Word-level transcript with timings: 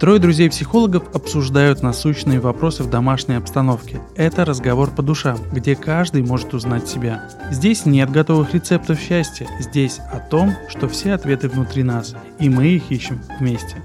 Трое 0.00 0.18
друзей-психологов 0.18 1.14
обсуждают 1.14 1.82
насущные 1.82 2.40
вопросы 2.40 2.82
в 2.82 2.88
домашней 2.88 3.34
обстановке. 3.34 4.00
Это 4.16 4.46
разговор 4.46 4.90
по 4.90 5.02
душам, 5.02 5.38
где 5.52 5.76
каждый 5.76 6.22
может 6.22 6.54
узнать 6.54 6.88
себя. 6.88 7.28
Здесь 7.50 7.84
нет 7.84 8.10
готовых 8.10 8.54
рецептов 8.54 8.98
счастья, 8.98 9.46
здесь 9.58 9.98
о 10.10 10.18
том, 10.18 10.54
что 10.68 10.88
все 10.88 11.12
ответы 11.12 11.50
внутри 11.50 11.82
нас, 11.82 12.14
и 12.38 12.48
мы 12.48 12.68
их 12.68 12.90
ищем 12.90 13.20
вместе. 13.38 13.76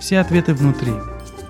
Все 0.00 0.20
ответы 0.20 0.54
внутри. 0.54 0.92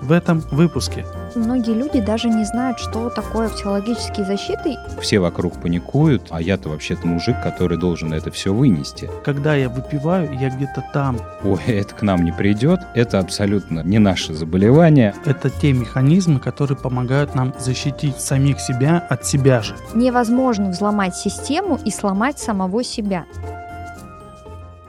В 0.05 0.11
этом 0.11 0.43
выпуске– 0.51 1.03
Многие 1.35 1.73
люди 1.73 1.99
даже 1.99 2.29
не 2.29 2.45
знают, 2.45 2.79
что 2.79 3.09
такое 3.09 3.49
психологические 3.49 4.25
защиты. 4.25 4.77
Все 5.01 5.19
вокруг 5.19 5.61
паникуют, 5.61 6.27
а 6.29 6.41
я-то 6.41 6.69
вообще-то 6.69 7.05
мужик, 7.05 7.35
который 7.43 7.77
должен 7.77 8.13
это 8.13 8.31
все 8.31 8.53
вынести. 8.53 9.09
Когда 9.25 9.53
я 9.53 9.67
выпиваю, 9.67 10.31
я 10.39 10.49
где-то 10.49 10.83
там. 10.93 11.19
Ой, 11.43 11.59
это 11.67 11.93
к 11.93 12.01
нам 12.03 12.23
не 12.23 12.31
придет, 12.31 12.79
это 12.93 13.19
абсолютно 13.19 13.81
не 13.81 13.99
наше 13.99 14.33
заболевание. 14.33 15.13
Это 15.25 15.49
те 15.49 15.73
механизмы, 15.73 16.39
которые 16.39 16.77
помогают 16.77 17.35
нам 17.35 17.53
защитить 17.59 18.21
самих 18.21 18.61
себя 18.61 19.05
от 19.09 19.25
себя 19.25 19.61
же. 19.61 19.75
Невозможно 19.93 20.69
взломать 20.69 21.17
систему 21.17 21.77
и 21.83 21.91
сломать 21.91 22.39
самого 22.39 22.81
себя. 22.83 23.25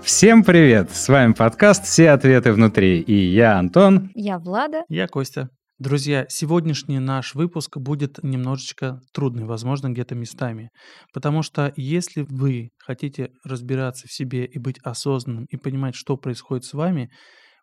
Всем 0.06 0.44
привет! 0.44 0.92
С 0.92 1.08
вами 1.08 1.32
подкаст 1.32 1.84
«Все 1.84 2.10
ответы 2.10 2.52
внутри» 2.52 3.00
и 3.00 3.12
я 3.12 3.58
Антон. 3.58 4.12
Я 4.14 4.38
Влада. 4.38 4.84
Я 4.88 5.08
Костя. 5.08 5.50
Друзья, 5.80 6.26
сегодняшний 6.28 7.00
наш 7.00 7.34
выпуск 7.34 7.76
будет 7.78 8.22
немножечко 8.22 9.00
трудный, 9.12 9.46
возможно, 9.46 9.88
где-то 9.88 10.14
местами. 10.14 10.70
Потому 11.12 11.42
что 11.42 11.72
если 11.74 12.24
вы 12.28 12.70
хотите 12.78 13.30
разбираться 13.42 14.06
в 14.06 14.12
себе 14.12 14.44
и 14.46 14.60
быть 14.60 14.78
осознанным 14.84 15.46
и 15.50 15.56
понимать, 15.56 15.96
что 15.96 16.16
происходит 16.16 16.64
с 16.64 16.72
вами, 16.72 17.10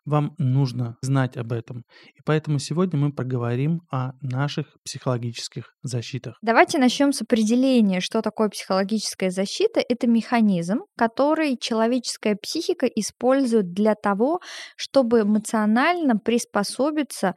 вам 0.04 0.34
нужно 0.38 0.96
знать 1.02 1.36
об 1.36 1.52
этом. 1.52 1.84
И 2.14 2.20
поэтому 2.24 2.58
сегодня 2.58 2.98
мы 2.98 3.12
поговорим 3.12 3.80
о 3.90 4.12
наших 4.20 4.66
психологических 4.84 5.72
защитах. 5.82 6.36
Давайте 6.42 6.78
начнем 6.78 7.12
с 7.12 7.22
определения, 7.22 8.00
что 8.00 8.22
такое 8.22 8.48
психологическая 8.48 9.30
защита. 9.30 9.80
Это 9.88 10.06
механизм, 10.06 10.80
который 10.96 11.56
человеческая 11.56 12.36
психика 12.36 12.86
использует 12.86 13.72
для 13.72 13.94
того, 13.94 14.40
чтобы 14.76 15.20
эмоционально 15.20 16.16
приспособиться 16.16 17.34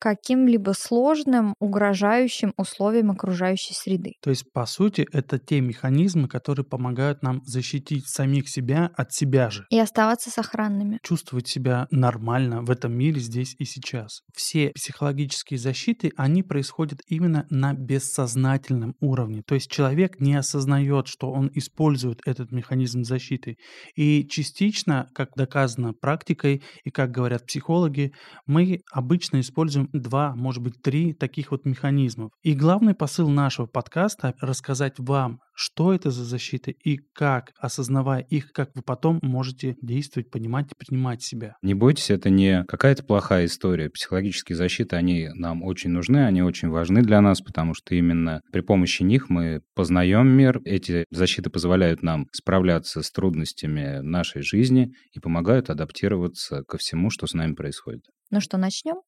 каким-либо 0.00 0.72
сложным, 0.72 1.54
угрожающим 1.60 2.54
условиям 2.56 3.10
окружающей 3.10 3.74
среды. 3.74 4.14
То 4.22 4.30
есть, 4.30 4.50
по 4.52 4.66
сути, 4.66 5.06
это 5.12 5.38
те 5.38 5.60
механизмы, 5.60 6.26
которые 6.26 6.64
помогают 6.64 7.22
нам 7.22 7.42
защитить 7.44 8.08
самих 8.08 8.48
себя 8.48 8.90
от 8.96 9.12
себя 9.12 9.50
же. 9.50 9.66
И 9.70 9.78
оставаться 9.78 10.30
сохранными. 10.30 10.98
Чувствовать 11.02 11.48
себя 11.48 11.86
нормально 11.90 12.62
в 12.62 12.70
этом 12.70 12.92
мире 12.92 13.20
здесь 13.20 13.54
и 13.58 13.64
сейчас. 13.64 14.22
Все 14.34 14.70
психологические 14.74 15.58
защиты, 15.58 16.12
они 16.16 16.42
происходят 16.42 17.00
именно 17.06 17.46
на 17.50 17.74
бессознательном 17.74 18.94
уровне. 19.00 19.42
То 19.46 19.54
есть 19.54 19.70
человек 19.70 20.18
не 20.18 20.34
осознает, 20.34 21.08
что 21.08 21.30
он 21.30 21.50
использует 21.54 22.20
этот 22.24 22.52
механизм 22.52 23.04
защиты. 23.04 23.56
И 23.96 24.26
частично, 24.26 25.08
как 25.14 25.30
доказано 25.36 25.92
практикой 25.92 26.62
и 26.84 26.90
как 26.90 27.10
говорят 27.10 27.46
психологи, 27.46 28.12
мы 28.46 28.80
обычно 28.90 29.40
используем 29.40 29.89
два, 29.92 30.34
может 30.34 30.62
быть, 30.62 30.80
три 30.82 31.12
таких 31.12 31.50
вот 31.50 31.64
механизмов. 31.64 32.32
И 32.42 32.54
главный 32.54 32.94
посыл 32.94 33.28
нашего 33.28 33.66
подкаста– 33.66 34.34
рассказать 34.40 34.94
вам, 34.98 35.40
что 35.54 35.92
это 35.92 36.10
за 36.10 36.24
защиты 36.24 36.70
и 36.70 36.98
как, 37.12 37.52
осознавая 37.58 38.20
их, 38.20 38.52
как 38.52 38.70
вы 38.74 38.82
потом 38.82 39.18
можете 39.22 39.76
действовать, 39.82 40.30
понимать 40.30 40.72
и 40.72 40.74
принимать 40.74 41.22
себя. 41.22 41.56
Не 41.62 41.74
бойтесь, 41.74 42.10
это 42.10 42.30
не 42.30 42.64
какая-то 42.64 43.04
плохая 43.04 43.44
история. 43.44 43.90
Психологические 43.90 44.56
защиты, 44.56 44.96
они 44.96 45.28
нам 45.34 45.62
очень 45.62 45.90
нужны, 45.90 46.24
они 46.24 46.42
очень 46.42 46.70
важны 46.70 47.02
для 47.02 47.20
нас, 47.20 47.42
потому 47.42 47.74
что 47.74 47.94
именно 47.94 48.40
при 48.52 48.62
помощи 48.62 49.02
них 49.02 49.28
мы 49.28 49.60
познаем 49.74 50.28
мир. 50.28 50.60
Эти 50.64 51.04
защиты 51.10 51.50
позволяют 51.50 52.02
нам 52.02 52.26
справляться 52.32 53.02
с 53.02 53.10
трудностями 53.10 54.00
нашей 54.00 54.42
жизни 54.42 54.92
и 55.12 55.20
помогают 55.20 55.68
адаптироваться 55.68 56.62
ко 56.66 56.78
всему, 56.78 57.10
что 57.10 57.26
с 57.26 57.34
нами 57.34 57.52
происходит. 57.52 58.04
Ну 58.30 58.40
что, 58.40 58.58
начнем? 58.58 59.00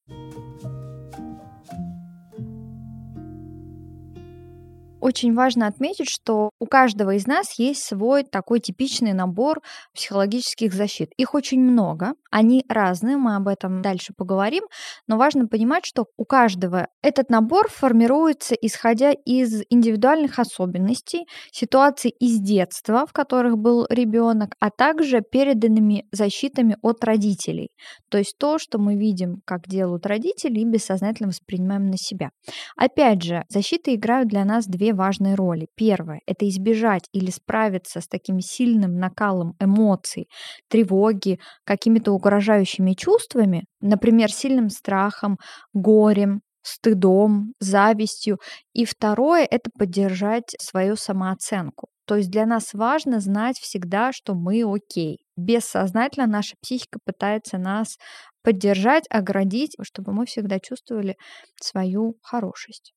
Очень 4.99 5.33
важно 5.33 5.67
отметить, 5.67 6.09
что 6.09 6.49
у 6.59 6.65
каждого 6.65 7.15
из 7.15 7.25
нас 7.25 7.57
есть 7.59 7.83
свой 7.83 8.23
такой 8.23 8.59
типичный 8.59 9.13
набор 9.13 9.61
психологических 9.93 10.73
защит. 10.73 11.11
Их 11.17 11.33
очень 11.33 11.61
много, 11.61 12.13
они 12.33 12.65
разные, 12.67 13.15
мы 13.17 13.35
об 13.35 13.47
этом 13.47 13.83
дальше 13.83 14.11
поговорим, 14.17 14.63
но 15.07 15.17
важно 15.17 15.47
понимать, 15.47 15.85
что 15.85 16.05
у 16.17 16.25
каждого 16.25 16.87
этот 17.03 17.29
набор 17.29 17.69
формируется 17.69 18.55
исходя 18.55 19.11
из 19.11 19.61
индивидуальных 19.69 20.39
особенностей, 20.39 21.27
ситуаций 21.51 22.09
из 22.09 22.39
детства, 22.39 23.05
в 23.05 23.13
которых 23.13 23.59
был 23.59 23.85
ребенок, 23.87 24.55
а 24.59 24.71
также 24.71 25.21
переданными 25.21 26.05
защитами 26.11 26.75
от 26.81 27.03
родителей. 27.03 27.69
То 28.09 28.17
есть 28.17 28.35
то, 28.39 28.57
что 28.57 28.79
мы 28.79 28.95
видим, 28.95 29.41
как 29.45 29.67
делают 29.67 30.07
родители, 30.07 30.59
и 30.59 30.65
бессознательно 30.65 31.29
воспринимаем 31.29 31.85
на 31.91 31.97
себя. 31.97 32.31
Опять 32.75 33.21
же, 33.21 33.43
защиты 33.49 33.93
играют 33.93 34.27
для 34.27 34.43
нас 34.43 34.65
две 34.65 34.93
важные 34.93 35.35
роли. 35.35 35.67
Первое— 35.75 36.21
это 36.25 36.49
избежать 36.49 37.03
или 37.11 37.29
справиться 37.29 38.01
с 38.01 38.07
таким 38.07 38.39
сильным 38.39 38.95
накалом 38.95 39.53
эмоций, 39.59 40.27
тревоги, 40.67 41.37
какими-то 41.63 42.11
угрожающими 42.23 42.93
чувствами, 42.93 43.65
например, 43.81 44.31
сильным 44.31 44.69
страхом, 44.69 45.37
горем, 45.73 46.41
стыдом, 46.61 47.53
завистью. 47.59 48.37
И 48.71 48.85
второе— 48.85 49.45
это 49.51 49.69
поддержать 49.77 50.55
свою 50.57 50.95
самооценку. 50.95 51.89
То 52.05 52.15
есть 52.15 52.31
для 52.31 52.45
нас 52.45 52.73
важно 52.73 53.19
знать 53.19 53.57
всегда, 53.59 54.11
что 54.13 54.35
мы 54.35 54.63
окей. 54.63 55.19
Бессознательно 55.35 56.27
наша 56.27 56.55
психика 56.61 56.99
пытается 57.05 57.57
нас 57.57 57.97
поддержать, 58.41 59.05
оградить, 59.09 59.75
чтобы 59.81 60.13
мы 60.13 60.25
всегда 60.25 60.59
чувствовали 60.59 61.15
свою 61.61 62.15
хорошесть. 62.21 62.93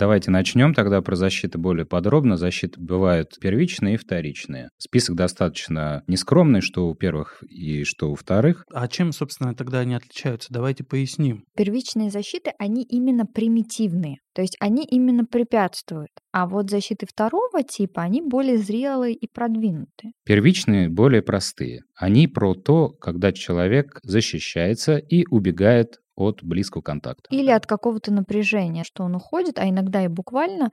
Давайте 0.00 0.30
начнем 0.30 0.72
тогда 0.72 1.02
про 1.02 1.14
защиту 1.14 1.58
более 1.58 1.84
подробно. 1.84 2.38
Защиты 2.38 2.80
бывают 2.80 3.36
первичные 3.38 3.96
и 3.96 3.98
вторичные. 3.98 4.70
Список 4.78 5.14
достаточно 5.14 6.04
нескромный, 6.06 6.62
что 6.62 6.88
у 6.88 6.94
первых 6.94 7.42
и 7.42 7.84
что 7.84 8.10
у 8.10 8.14
вторых. 8.14 8.64
А 8.72 8.88
чем, 8.88 9.12
собственно, 9.12 9.54
тогда 9.54 9.80
они 9.80 9.94
отличаются? 9.94 10.48
Давайте 10.50 10.84
поясним. 10.84 11.44
Первичные 11.54 12.10
защиты, 12.10 12.52
они 12.58 12.82
именно 12.82 13.26
примитивные, 13.26 14.16
то 14.34 14.40
есть 14.40 14.56
они 14.58 14.86
именно 14.86 15.26
препятствуют. 15.26 16.08
А 16.32 16.46
вот 16.46 16.70
защиты 16.70 17.04
второго 17.06 17.62
типа, 17.62 18.00
они 18.00 18.22
более 18.22 18.56
зрелые 18.56 19.14
и 19.14 19.28
продвинутые. 19.30 20.12
Первичные 20.24 20.88
более 20.88 21.20
простые. 21.20 21.82
Они 21.94 22.26
про 22.26 22.54
то, 22.54 22.88
когда 22.88 23.32
человек 23.32 23.98
защищается 24.02 24.96
и 24.96 25.26
убегает 25.28 25.98
от 26.20 26.42
близкого 26.42 26.82
контакта. 26.82 27.28
Или 27.30 27.50
от 27.50 27.66
какого-то 27.66 28.12
напряжения, 28.12 28.84
что 28.84 29.04
он 29.04 29.16
уходит, 29.16 29.58
а 29.58 29.68
иногда 29.68 30.04
и 30.04 30.08
буквально 30.08 30.70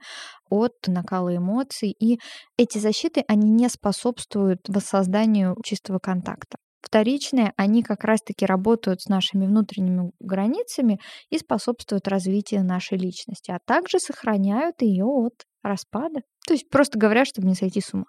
от 0.50 0.74
накала 0.86 1.36
эмоций. 1.36 1.90
И 1.90 2.18
эти 2.56 2.78
защиты, 2.78 3.24
они 3.28 3.50
не 3.50 3.68
способствуют 3.68 4.60
воссозданию 4.68 5.56
чистого 5.64 5.98
контакта. 5.98 6.58
Вторичные, 6.80 7.52
они 7.56 7.82
как 7.82 8.04
раз-таки 8.04 8.46
работают 8.46 9.02
с 9.02 9.08
нашими 9.08 9.46
внутренними 9.46 10.12
границами 10.20 11.00
и 11.28 11.38
способствуют 11.38 12.06
развитию 12.06 12.64
нашей 12.64 12.98
личности, 12.98 13.50
а 13.50 13.58
также 13.66 13.98
сохраняют 13.98 14.80
ее 14.80 15.04
от 15.04 15.34
распада. 15.62 16.20
То 16.46 16.54
есть 16.54 16.70
просто 16.70 16.98
говорят, 16.98 17.26
чтобы 17.26 17.48
не 17.48 17.54
сойти 17.54 17.80
с 17.80 17.92
ума. 17.92 18.06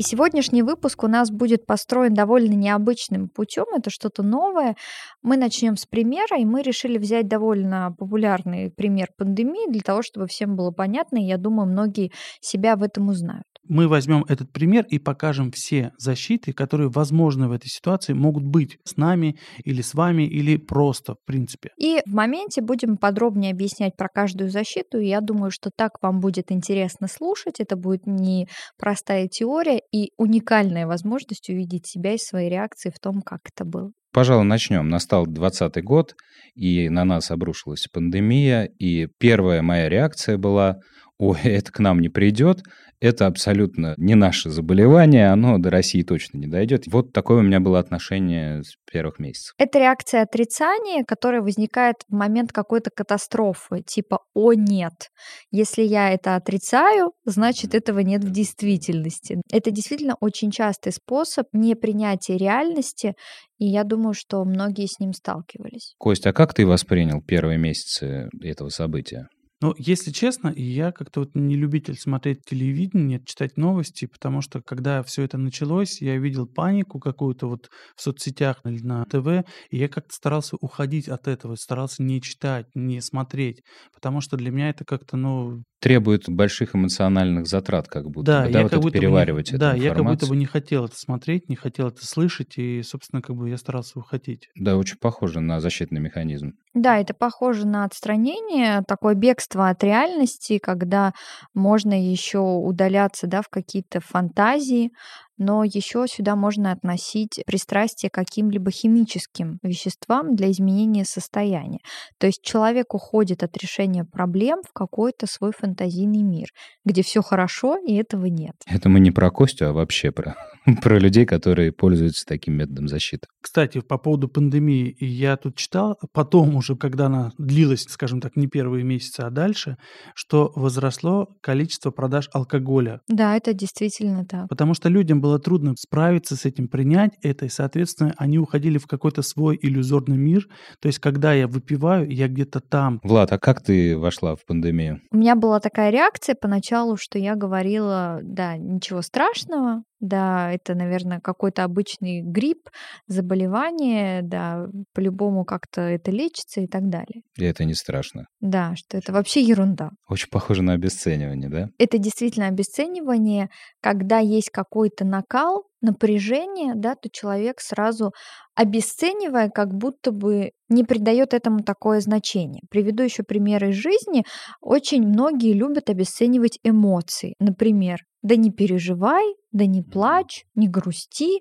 И 0.00 0.02
сегодняшний 0.02 0.62
выпуск 0.62 1.04
у 1.04 1.08
нас 1.08 1.30
будет 1.30 1.66
построен 1.66 2.14
довольно 2.14 2.54
необычным 2.54 3.28
путем. 3.28 3.66
Это 3.76 3.90
что-то 3.90 4.22
новое. 4.22 4.74
Мы 5.20 5.36
начнем 5.36 5.76
с 5.76 5.84
примера, 5.84 6.40
и 6.40 6.46
мы 6.46 6.62
решили 6.62 6.96
взять 6.96 7.28
довольно 7.28 7.94
популярный 7.98 8.70
пример 8.70 9.08
пандемии 9.18 9.70
для 9.70 9.82
того, 9.82 10.00
чтобы 10.00 10.26
всем 10.26 10.56
было 10.56 10.70
понятно. 10.70 11.18
И 11.18 11.26
я 11.26 11.36
думаю, 11.36 11.68
многие 11.68 12.12
себя 12.40 12.76
в 12.76 12.82
этом 12.82 13.10
узнают 13.10 13.49
мы 13.70 13.86
возьмем 13.86 14.24
этот 14.28 14.52
пример 14.52 14.84
и 14.90 14.98
покажем 14.98 15.52
все 15.52 15.92
защиты, 15.96 16.52
которые 16.52 16.90
возможны 16.90 17.48
в 17.48 17.52
этой 17.52 17.68
ситуации, 17.68 18.12
могут 18.12 18.42
быть 18.42 18.78
с 18.84 18.96
нами 18.96 19.38
или 19.64 19.80
с 19.80 19.94
вами, 19.94 20.24
или 20.24 20.56
просто, 20.56 21.14
в 21.14 21.24
принципе. 21.24 21.70
И 21.78 22.00
в 22.04 22.12
моменте 22.12 22.62
будем 22.62 22.96
подробнее 22.96 23.52
объяснять 23.52 23.96
про 23.96 24.08
каждую 24.08 24.50
защиту. 24.50 24.98
Я 24.98 25.20
думаю, 25.20 25.52
что 25.52 25.70
так 25.74 25.92
вам 26.02 26.18
будет 26.18 26.50
интересно 26.50 27.06
слушать. 27.06 27.60
Это 27.60 27.76
будет 27.76 28.06
не 28.06 28.48
простая 28.76 29.28
теория 29.28 29.80
и 29.92 30.10
уникальная 30.18 30.88
возможность 30.88 31.48
увидеть 31.48 31.86
себя 31.86 32.14
и 32.14 32.18
свои 32.18 32.48
реакции 32.48 32.90
в 32.90 32.98
том, 32.98 33.22
как 33.22 33.40
это 33.54 33.64
было. 33.64 33.92
Пожалуй, 34.12 34.44
начнем. 34.44 34.88
Настал 34.88 35.26
2020 35.26 35.84
год, 35.84 36.16
и 36.56 36.88
на 36.88 37.04
нас 37.04 37.30
обрушилась 37.30 37.86
пандемия, 37.92 38.64
и 38.64 39.06
первая 39.20 39.62
моя 39.62 39.88
реакция 39.88 40.36
была 40.36 40.80
ой, 41.20 41.38
это 41.44 41.70
к 41.70 41.78
нам 41.78 42.00
не 42.00 42.08
придет, 42.08 42.62
это 42.98 43.26
абсолютно 43.26 43.94
не 43.98 44.14
наше 44.14 44.50
заболевание, 44.50 45.30
оно 45.30 45.58
до 45.58 45.70
России 45.70 46.02
точно 46.02 46.38
не 46.38 46.46
дойдет. 46.46 46.84
Вот 46.86 47.12
такое 47.12 47.38
у 47.38 47.42
меня 47.42 47.60
было 47.60 47.78
отношение 47.78 48.62
с 48.62 48.74
первых 48.90 49.18
месяцев. 49.18 49.54
Это 49.58 49.78
реакция 49.78 50.22
отрицания, 50.22 51.04
которая 51.06 51.42
возникает 51.42 51.96
в 52.08 52.14
момент 52.14 52.52
какой-то 52.52 52.90
катастрофы, 52.94 53.82
типа 53.86 54.20
«О, 54.34 54.54
нет». 54.54 55.10
Если 55.50 55.82
я 55.82 56.10
это 56.10 56.36
отрицаю, 56.36 57.12
значит, 57.24 57.74
этого 57.74 58.00
нет 58.00 58.24
в 58.24 58.30
действительности. 58.30 59.40
Это 59.52 59.70
действительно 59.70 60.16
очень 60.20 60.50
частый 60.50 60.92
способ 60.92 61.46
непринятия 61.52 62.36
реальности, 62.36 63.14
и 63.58 63.66
я 63.66 63.84
думаю, 63.84 64.14
что 64.14 64.42
многие 64.44 64.86
с 64.86 64.98
ним 64.98 65.12
сталкивались. 65.12 65.94
Костя, 65.98 66.30
а 66.30 66.32
как 66.32 66.54
ты 66.54 66.66
воспринял 66.66 67.22
первые 67.22 67.58
месяцы 67.58 68.28
этого 68.42 68.70
события? 68.70 69.28
Ну, 69.62 69.74
если 69.76 70.10
честно, 70.10 70.52
я 70.56 70.90
как-то 70.90 71.20
вот 71.20 71.34
не 71.34 71.54
любитель 71.54 71.96
смотреть 71.98 72.44
телевидение, 72.46 73.22
читать 73.22 73.58
новости, 73.58 74.06
потому 74.06 74.40
что 74.40 74.62
когда 74.62 75.02
все 75.02 75.22
это 75.22 75.36
началось, 75.36 76.00
я 76.00 76.16
видел 76.16 76.46
панику 76.46 76.98
какую-то 76.98 77.46
вот 77.46 77.68
в 77.94 78.00
соцсетях 78.00 78.60
или 78.64 78.80
на 78.82 79.04
ТВ, 79.04 79.46
и 79.70 79.76
я 79.76 79.88
как-то 79.88 80.14
старался 80.14 80.56
уходить 80.60 81.08
от 81.08 81.28
этого, 81.28 81.56
старался 81.56 82.02
не 82.02 82.22
читать, 82.22 82.68
не 82.74 83.02
смотреть, 83.02 83.62
потому 83.92 84.22
что 84.22 84.38
для 84.38 84.50
меня 84.50 84.70
это 84.70 84.86
как-то, 84.86 85.18
ну, 85.18 85.62
требует 85.80 86.28
больших 86.28 86.74
эмоциональных 86.74 87.46
затрат, 87.46 87.88
как 87.88 88.10
будто 88.10 88.32
да, 88.32 88.46
бы, 88.46 88.52
да, 88.52 88.58
я 88.58 88.62
вот 88.64 88.70
как 88.70 88.78
это 88.78 88.84
будто 88.84 88.98
переваривать 88.98 89.46
бы 89.46 89.52
не, 89.52 89.56
эту 89.56 89.60
да, 89.60 89.74
я 89.74 89.94
как 89.94 90.04
будто 90.04 90.26
бы 90.26 90.36
не 90.36 90.46
хотел 90.46 90.84
это 90.84 90.96
смотреть, 90.96 91.48
не 91.48 91.56
хотел 91.56 91.88
это 91.88 92.06
слышать, 92.06 92.58
и, 92.58 92.82
собственно, 92.82 93.22
как 93.22 93.36
бы 93.36 93.48
я 93.48 93.56
старался 93.56 93.98
уходить. 93.98 94.48
Да, 94.54 94.76
очень 94.76 94.98
похоже 94.98 95.40
на 95.40 95.60
защитный 95.60 96.00
механизм. 96.00 96.52
Да, 96.74 96.98
это 96.98 97.14
похоже 97.14 97.66
на 97.66 97.84
отстранение, 97.84 98.82
такое 98.86 99.14
бегство 99.14 99.68
от 99.70 99.82
реальности, 99.82 100.58
когда 100.58 101.12
можно 101.52 101.92
еще 102.00 102.38
удаляться 102.38 103.26
да, 103.26 103.42
в 103.42 103.48
какие-то 103.48 104.00
фантазии, 104.00 104.92
но 105.40 105.64
еще 105.64 106.06
сюда 106.06 106.36
можно 106.36 106.70
относить 106.70 107.42
пристрастие 107.46 108.10
к 108.10 108.14
каким-либо 108.14 108.70
химическим 108.70 109.58
веществам 109.62 110.36
для 110.36 110.50
изменения 110.50 111.04
состояния. 111.04 111.80
То 112.18 112.26
есть 112.26 112.42
человек 112.42 112.94
уходит 112.94 113.42
от 113.42 113.56
решения 113.56 114.04
проблем 114.04 114.60
в 114.68 114.72
какой-то 114.72 115.26
свой 115.26 115.52
фантазийный 115.58 116.22
мир, 116.22 116.48
где 116.84 117.02
все 117.02 117.22
хорошо 117.22 117.78
и 117.78 117.94
этого 117.94 118.26
нет. 118.26 118.54
Это 118.66 118.88
мы 118.90 119.00
не 119.00 119.10
про 119.10 119.30
Костю, 119.30 119.66
а 119.66 119.72
вообще 119.72 120.12
про, 120.12 120.36
про 120.82 120.98
людей, 120.98 121.24
которые 121.24 121.72
пользуются 121.72 122.26
таким 122.26 122.54
методом 122.54 122.86
защиты. 122.86 123.26
Кстати, 123.40 123.80
по 123.80 123.96
поводу 123.96 124.28
пандемии, 124.28 124.94
я 125.00 125.38
тут 125.38 125.56
читал, 125.56 125.98
потом 126.12 126.54
уже, 126.56 126.76
когда 126.76 127.06
она 127.06 127.32
длилась, 127.38 127.86
скажем 127.88 128.20
так, 128.20 128.36
не 128.36 128.46
первые 128.46 128.84
месяцы, 128.84 129.20
а 129.20 129.30
дальше, 129.30 129.76
что 130.14 130.52
возросло 130.54 131.28
количество 131.40 131.90
продаж 131.90 132.28
алкоголя. 132.34 133.00
Да, 133.08 133.36
это 133.36 133.54
действительно 133.54 134.26
так. 134.26 134.48
Потому 134.48 134.74
что 134.74 134.90
людям 134.90 135.22
было 135.22 135.29
трудно 135.38 135.74
справиться 135.76 136.36
с 136.36 136.44
этим, 136.44 136.68
принять 136.68 137.12
это, 137.22 137.46
и, 137.46 137.48
соответственно, 137.48 138.14
они 138.16 138.38
уходили 138.38 138.78
в 138.78 138.86
какой-то 138.86 139.22
свой 139.22 139.58
иллюзорный 139.60 140.16
мир. 140.16 140.46
То 140.80 140.88
есть, 140.88 140.98
когда 140.98 141.32
я 141.32 141.46
выпиваю, 141.46 142.10
я 142.10 142.28
где-то 142.28 142.60
там. 142.60 143.00
Влад, 143.02 143.32
а 143.32 143.38
как 143.38 143.62
ты 143.62 143.96
вошла 143.96 144.36
в 144.36 144.44
пандемию? 144.44 145.00
У 145.10 145.16
меня 145.16 145.34
была 145.34 145.60
такая 145.60 145.90
реакция 145.90 146.34
поначалу, 146.34 146.96
что 146.96 147.18
я 147.18 147.34
говорила, 147.34 148.20
да, 148.22 148.56
ничего 148.56 149.02
страшного, 149.02 149.82
да, 150.00 150.52
это, 150.52 150.74
наверное, 150.74 151.20
какой-то 151.20 151.64
обычный 151.64 152.22
грипп, 152.22 152.68
заболевание, 153.06 154.22
да, 154.22 154.66
по-любому 154.94 155.44
как-то 155.44 155.82
это 155.82 156.10
лечится 156.10 156.60
и 156.60 156.66
так 156.66 156.88
далее. 156.88 157.22
И 157.36 157.44
это 157.44 157.64
не 157.64 157.74
страшно. 157.74 158.26
Да, 158.40 158.74
что 158.76 158.96
это 158.98 159.12
вообще 159.12 159.42
ерунда. 159.42 159.90
Очень 160.08 160.30
похоже 160.30 160.62
на 160.62 160.72
обесценивание, 160.72 161.48
да? 161.48 161.68
Это 161.78 161.98
действительно 161.98 162.48
обесценивание, 162.48 163.50
когда 163.80 164.18
есть 164.18 164.50
какой-то 164.50 165.04
накал, 165.04 165.64
напряжение, 165.80 166.74
да, 166.74 166.94
то 166.94 167.08
человек 167.10 167.60
сразу 167.60 168.12
обесценивая, 168.54 169.48
как 169.48 169.74
будто 169.74 170.12
бы 170.12 170.52
не 170.68 170.84
придает 170.84 171.34
этому 171.34 171.60
такое 171.60 172.00
значение. 172.00 172.62
Приведу 172.70 173.02
еще 173.02 173.22
примеры 173.22 173.70
из 173.70 173.76
жизни. 173.76 174.24
Очень 174.60 175.06
многие 175.06 175.52
любят 175.52 175.90
обесценивать 175.90 176.58
эмоции. 176.62 177.34
Например, 177.38 177.98
да 178.22 178.36
не 178.36 178.50
переживай, 178.50 179.24
да 179.52 179.66
не 179.66 179.82
плачь, 179.82 180.44
не 180.54 180.68
грусти, 180.68 181.40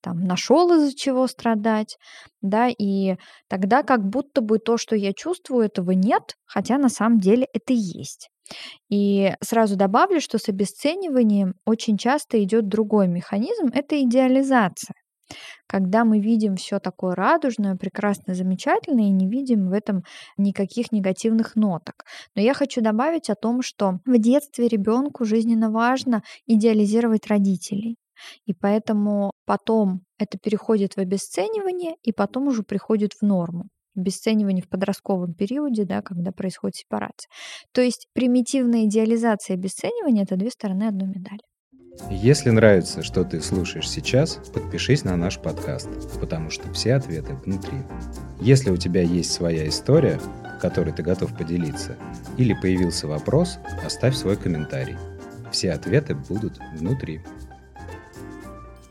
там 0.00 0.20
нашел 0.20 0.72
из-за 0.72 0.96
чего 0.96 1.26
страдать, 1.26 1.98
да, 2.44 2.68
и 2.68 3.16
тогда 3.48 3.82
как 3.82 4.04
будто 4.08 4.40
бы 4.40 4.58
то, 4.58 4.76
что 4.76 4.96
я 4.96 5.12
чувствую, 5.12 5.64
этого 5.66 5.92
нет, 5.92 6.36
хотя 6.46 6.78
на 6.78 6.88
самом 6.88 7.18
деле 7.18 7.48
это 7.52 7.72
есть. 7.72 8.28
И 8.90 9.32
сразу 9.42 9.76
добавлю, 9.76 10.20
что 10.20 10.38
с 10.38 10.48
обесцениванием 10.48 11.54
очень 11.64 11.96
часто 11.98 12.42
идет 12.42 12.68
другой 12.68 13.08
механизм, 13.08 13.68
это 13.72 14.00
идеализация. 14.02 14.94
Когда 15.66 16.04
мы 16.04 16.20
видим 16.20 16.56
все 16.56 16.78
такое 16.78 17.14
радужное, 17.14 17.76
прекрасное, 17.76 18.34
замечательное 18.34 19.06
и 19.06 19.10
не 19.10 19.28
видим 19.28 19.68
в 19.68 19.72
этом 19.72 20.02
никаких 20.36 20.92
негативных 20.92 21.56
ноток. 21.56 22.04
Но 22.36 22.42
я 22.42 22.54
хочу 22.54 22.80
добавить 22.82 23.30
о 23.30 23.34
том, 23.34 23.62
что 23.62 24.00
в 24.04 24.18
детстве 24.18 24.68
ребенку 24.68 25.24
жизненно 25.24 25.70
важно 25.70 26.22
идеализировать 26.46 27.26
родителей. 27.26 27.96
И 28.46 28.54
поэтому 28.54 29.32
потом 29.44 30.02
это 30.18 30.38
переходит 30.38 30.94
в 30.94 30.98
обесценивание, 30.98 31.96
и 32.02 32.12
потом 32.12 32.48
уже 32.48 32.62
приходит 32.62 33.12
в 33.12 33.22
норму 33.22 33.68
обесценивание 33.96 34.62
в 34.62 34.68
подростковом 34.68 35.34
периоде, 35.34 35.84
да, 35.84 36.02
когда 36.02 36.32
происходит 36.32 36.76
сепарация. 36.76 37.28
То 37.72 37.80
есть 37.80 38.08
примитивная 38.12 38.86
идеализация 38.86 39.54
и 39.54 39.58
обесценивание— 39.58 40.22
это 40.24 40.36
две 40.36 40.50
стороны 40.50 40.84
одной 40.84 41.08
медали. 41.08 41.40
Если 42.10 42.50
нравится, 42.50 43.04
что 43.04 43.22
ты 43.24 43.40
слушаешь 43.40 43.88
сейчас, 43.88 44.40
подпишись 44.52 45.04
на 45.04 45.16
наш 45.16 45.38
подкаст, 45.38 45.88
потому 46.18 46.50
что 46.50 46.72
все 46.72 46.94
ответы 46.94 47.34
внутри. 47.34 47.78
Если 48.40 48.70
у 48.70 48.76
тебя 48.76 49.02
есть 49.02 49.30
своя 49.30 49.68
история, 49.68 50.18
которой 50.60 50.92
ты 50.92 51.02
готов 51.04 51.36
поделиться, 51.36 51.96
или 52.36 52.52
появился 52.52 53.06
вопрос, 53.06 53.58
оставь 53.84 54.16
свой 54.16 54.36
комментарий. 54.36 54.96
Все 55.52 55.70
ответы 55.70 56.16
будут 56.16 56.58
внутри. 56.74 57.20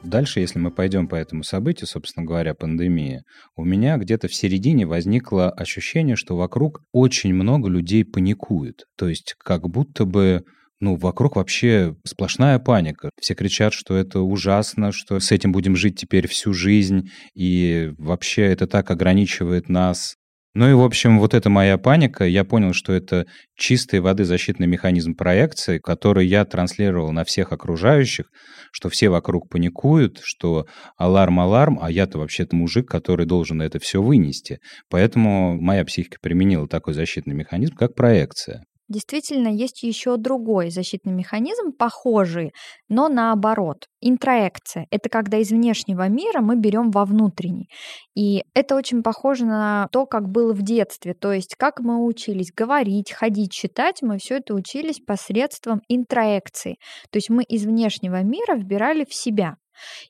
Дальше, 0.03 0.41
если 0.41 0.59
мы 0.59 0.69
пойдем 0.69 1.07
по 1.07 1.15
этому 1.15 1.43
событию, 1.43 1.87
собственно 1.87 2.25
говоря, 2.25 2.53
пандемия, 2.53 3.23
у 3.55 3.63
меня 3.63 3.97
где-то 3.97 4.27
в 4.27 4.35
середине 4.35 4.85
возникло 4.85 5.49
ощущение, 5.49 6.15
что 6.15 6.35
вокруг 6.35 6.81
очень 6.91 7.33
много 7.33 7.69
людей 7.69 8.03
паникуют. 8.03 8.83
То 8.97 9.07
есть 9.07 9.35
как 9.39 9.69
будто 9.69 10.05
бы 10.05 10.43
ну, 10.81 10.97
вокруг 10.97 11.37
вообще 11.37 11.95
сплошная 12.05 12.59
паника. 12.59 13.09
Все 13.17 13.35
кричат, 13.35 13.71
что 13.71 13.95
это 13.95 14.19
ужасно, 14.19 14.91
что 14.91 15.17
с 15.21 15.31
этим 15.31 15.53
будем 15.53 15.77
жить 15.77 15.97
теперь 15.97 16.27
всю 16.27 16.53
жизнь, 16.53 17.09
и 17.33 17.93
вообще 17.97 18.41
это 18.41 18.67
так 18.67 18.91
ограничивает 18.91 19.69
нас. 19.69 20.15
Ну 20.55 20.69
и, 20.69 20.73
в 20.73 20.81
общем, 20.81 21.17
вот 21.17 21.33
эта 21.33 21.49
моя 21.49 21.79
паника, 21.79 22.25
я 22.25 22.43
понял, 22.43 22.73
что 22.73 22.93
это 22.93 23.25
чистой 23.55 24.01
воды 24.01 24.23
защитный 24.23 24.67
механизм 24.67 25.15
проекции, 25.15 25.79
который 25.79 26.27
я 26.27 26.45
транслировал 26.45 27.11
на 27.11 27.23
всех 27.23 27.51
окружающих, 27.51 28.27
что 28.71 28.89
все 28.89 29.09
вокруг 29.09 29.49
паникуют, 29.49 30.19
что 30.21 30.67
аларм-аларм, 30.99 31.79
а 31.81 31.89
я-то 31.89 32.19
вообще-то 32.19 32.55
мужик, 32.55 32.87
который 32.87 33.25
должен 33.25 33.63
это 33.63 33.79
все 33.79 33.99
вынести. 33.99 34.59
Поэтому 34.91 35.59
моя 35.59 35.83
психика 35.85 36.17
применила 36.21 36.67
такой 36.67 36.93
защитный 36.93 37.33
механизм, 37.33 37.75
как 37.75 37.95
проекция. 37.95 38.63
Действительно, 38.89 39.47
есть 39.47 39.83
еще 39.83 40.17
другой 40.17 40.69
защитный 40.69 41.13
механизм, 41.13 41.71
похожий, 41.71 42.51
но 42.89 43.07
наоборот. 43.07 43.87
Интроекция– 44.01 44.87
это 44.91 45.07
когда 45.09 45.37
из 45.37 45.51
внешнего 45.51 46.07
мира 46.09 46.41
мы 46.41 46.57
берем 46.57 46.91
во 46.91 47.05
внутренний. 47.05 47.69
И 48.15 48.43
это 48.53 48.75
очень 48.75 49.01
похоже 49.01 49.45
на 49.45 49.87
то, 49.91 50.05
как 50.05 50.27
было 50.29 50.53
в 50.53 50.61
детстве. 50.61 51.13
То 51.13 51.31
есть, 51.31 51.55
как 51.55 51.79
мы 51.79 52.05
учились 52.05 52.51
говорить, 52.53 53.11
ходить, 53.11 53.53
читать, 53.53 54.01
мы 54.01 54.17
все 54.17 54.37
это 54.37 54.53
учились 54.53 54.99
посредством 54.99 55.81
интроекции. 55.87 56.77
То 57.09 57.17
есть 57.17 57.29
мы 57.29 57.43
из 57.43 57.65
внешнего 57.65 58.21
мира 58.21 58.55
вбирали 58.55 59.05
в 59.05 59.13
себя. 59.13 59.55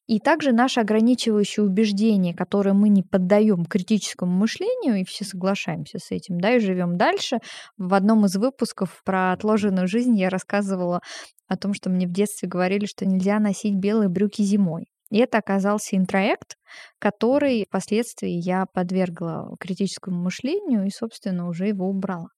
И 0.08 0.20
также 0.20 0.52
наши 0.52 0.80
ограничивающие 0.80 1.66
убеждения, 1.66 2.34
которые 2.34 2.74
мы 2.74 2.90
не 2.90 3.04
поддаем 3.04 3.66
критическому 3.66 4.32
мышлению, 4.32 4.96
и 4.96 5.06
все 5.06 5.26
соглашаемся 5.26 6.00
с 6.00 6.12
этим, 6.12 6.40
да, 6.40 6.56
и 6.56 6.60
живем 6.60 6.98
дальше. 6.98 7.40
В 7.78 7.94
одном 7.94 8.26
из 8.26 8.36
выпусков 8.36 9.02
про 9.06 9.32
отложенную 9.34 9.88
жизнь 9.88 10.18
я 10.18 10.30
рассказывала 10.30 11.02
о 11.48 11.58
том, 11.58 11.74
что 11.74 11.90
мне 11.90 12.08
в 12.08 12.12
детстве 12.12 12.48
говорили, 12.48 12.86
что 12.86 13.06
нельзя 13.06 13.40
носить 13.40 13.76
белые 13.76 14.10
брюки 14.10 14.42
зимой. 14.42 14.86
И 15.14 15.18
это 15.18 15.38
оказался 15.38 15.96
интроект, 15.96 16.56
который 16.98 17.66
впоследствии 17.68 18.32
я 18.32 18.66
подвергла 18.74 19.56
критическому 19.60 20.20
мышлению 20.20 20.86
и, 20.86 20.90
собственно, 20.90 21.48
уже 21.48 21.68
его 21.68 21.88
убрала. 21.88 22.30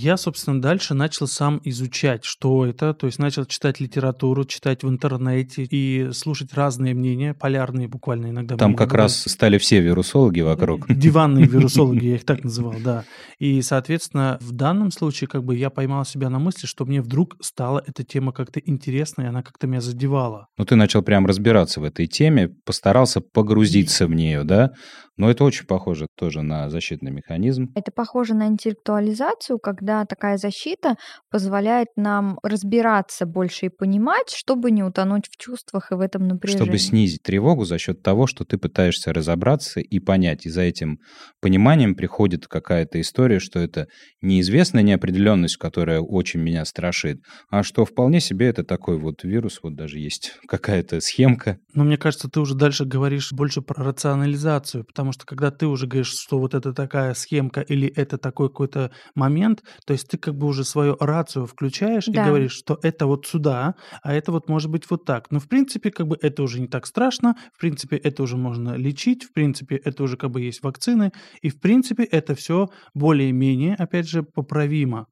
Я, 0.00 0.16
собственно, 0.16 0.62
дальше 0.62 0.94
начал 0.94 1.26
сам 1.26 1.60
изучать, 1.64 2.24
что 2.24 2.64
это, 2.64 2.94
то 2.94 3.06
есть 3.06 3.18
начал 3.18 3.46
читать 3.46 3.80
литературу, 3.80 4.44
читать 4.44 4.84
в 4.84 4.88
интернете 4.88 5.64
и 5.64 6.12
слушать 6.12 6.54
разные 6.54 6.94
мнения, 6.94 7.34
полярные 7.34 7.88
буквально 7.88 8.28
иногда. 8.28 8.56
Там 8.56 8.76
как 8.76 8.94
раз 8.94 9.24
стали 9.26 9.58
все 9.58 9.80
вирусологи 9.80 10.40
вокруг. 10.40 10.86
Диванные 10.88 11.46
вирусологи, 11.48 12.04
я 12.06 12.14
их 12.14 12.24
так 12.24 12.44
называл, 12.44 12.76
да. 12.78 13.06
И, 13.40 13.60
соответственно, 13.60 14.38
в 14.40 14.52
данном 14.52 14.92
случае 14.92 15.26
как 15.26 15.42
бы 15.42 15.56
я 15.56 15.68
поймал 15.68 16.04
себя 16.04 16.30
на 16.30 16.38
мысли, 16.38 16.68
что 16.68 16.86
мне 16.86 17.02
вдруг 17.02 17.34
стала 17.40 17.82
эта 17.84 18.04
тема 18.04 18.30
как-то 18.32 18.60
интересной, 18.60 19.28
она 19.28 19.42
как-то 19.42 19.66
меня 19.66 19.80
задевала. 19.80 20.46
Ну, 20.58 20.64
ты 20.64 20.76
начал 20.76 21.02
прям 21.02 21.26
разбираться 21.26 21.80
в 21.80 21.84
этой 21.84 22.06
теме, 22.06 22.48
постарался 22.64 23.20
погрузиться 23.20 24.06
в 24.06 24.14
нее, 24.14 24.44
да? 24.44 24.70
Но 25.18 25.28
это 25.28 25.42
очень 25.42 25.66
похоже 25.66 26.06
тоже 26.16 26.42
на 26.42 26.70
защитный 26.70 27.10
механизм. 27.10 27.72
Это 27.74 27.90
похоже 27.90 28.34
на 28.34 28.46
интеллектуализацию, 28.46 29.58
когда 29.58 29.87
такая 30.08 30.36
защита 30.36 30.96
позволяет 31.30 31.88
нам 31.96 32.38
разбираться 32.42 33.26
больше 33.26 33.66
и 33.66 33.68
понимать, 33.68 34.30
чтобы 34.30 34.70
не 34.70 34.82
утонуть 34.82 35.28
в 35.30 35.36
чувствах 35.36 35.92
и 35.92 35.94
в 35.94 36.00
этом 36.00 36.26
напряжении. 36.26 36.64
Чтобы 36.64 36.78
снизить 36.78 37.22
тревогу 37.22 37.64
за 37.64 37.78
счет 37.78 38.02
того, 38.02 38.26
что 38.26 38.44
ты 38.44 38.58
пытаешься 38.58 39.12
разобраться 39.12 39.80
и 39.80 39.98
понять. 39.98 40.46
И 40.46 40.50
за 40.50 40.62
этим 40.62 40.98
пониманием 41.40 41.94
приходит 41.94 42.46
какая-то 42.46 43.00
история, 43.00 43.38
что 43.38 43.58
это 43.58 43.86
неизвестная 44.20 44.82
неопределенность, 44.82 45.56
которая 45.56 46.00
очень 46.00 46.40
меня 46.40 46.64
страшит, 46.64 47.18
а 47.50 47.62
что 47.62 47.84
вполне 47.84 48.20
себе 48.20 48.48
это 48.48 48.64
такой 48.64 48.98
вот 48.98 49.24
вирус, 49.24 49.60
вот 49.62 49.74
даже 49.74 49.98
есть 49.98 50.34
какая-то 50.48 51.00
схемка. 51.00 51.58
Но 51.74 51.84
мне 51.84 51.96
кажется, 51.96 52.28
ты 52.28 52.40
уже 52.40 52.54
дальше 52.54 52.84
говоришь 52.84 53.32
больше 53.32 53.62
про 53.62 53.84
рационализацию, 53.84 54.84
потому 54.84 55.12
что 55.12 55.24
когда 55.26 55.50
ты 55.50 55.66
уже 55.66 55.86
говоришь, 55.86 56.12
что 56.12 56.38
вот 56.38 56.54
это 56.54 56.72
такая 56.72 57.14
схемка 57.14 57.60
или 57.60 57.88
это 57.88 58.18
такой 58.18 58.48
какой-то 58.48 58.90
момент, 59.14 59.62
то 59.84 59.92
есть 59.92 60.08
ты 60.08 60.18
как 60.18 60.36
бы 60.36 60.46
уже 60.46 60.64
свою 60.64 60.96
рацию 61.00 61.46
включаешь 61.46 62.06
да. 62.06 62.22
и 62.22 62.26
говоришь, 62.26 62.52
что 62.52 62.78
это 62.82 63.06
вот 63.06 63.26
сюда, 63.26 63.74
а 64.02 64.14
это 64.14 64.32
вот 64.32 64.48
может 64.48 64.70
быть 64.70 64.88
вот 64.90 65.04
так. 65.04 65.30
Но 65.30 65.40
в 65.40 65.48
принципе 65.48 65.90
как 65.90 66.06
бы 66.06 66.18
это 66.20 66.42
уже 66.42 66.60
не 66.60 66.68
так 66.68 66.86
страшно, 66.86 67.36
в 67.54 67.60
принципе 67.60 67.96
это 67.96 68.22
уже 68.22 68.36
можно 68.36 68.76
лечить, 68.76 69.24
в 69.24 69.32
принципе 69.32 69.76
это 69.76 70.02
уже 70.02 70.16
как 70.16 70.30
бы 70.30 70.40
есть 70.40 70.62
вакцины, 70.62 71.12
и 71.42 71.48
в 71.48 71.60
принципе 71.60 72.04
это 72.04 72.34
все 72.34 72.68
более-менее, 72.94 73.74
опять 73.74 74.08
же, 74.08 74.22
поправимо. 74.22 75.06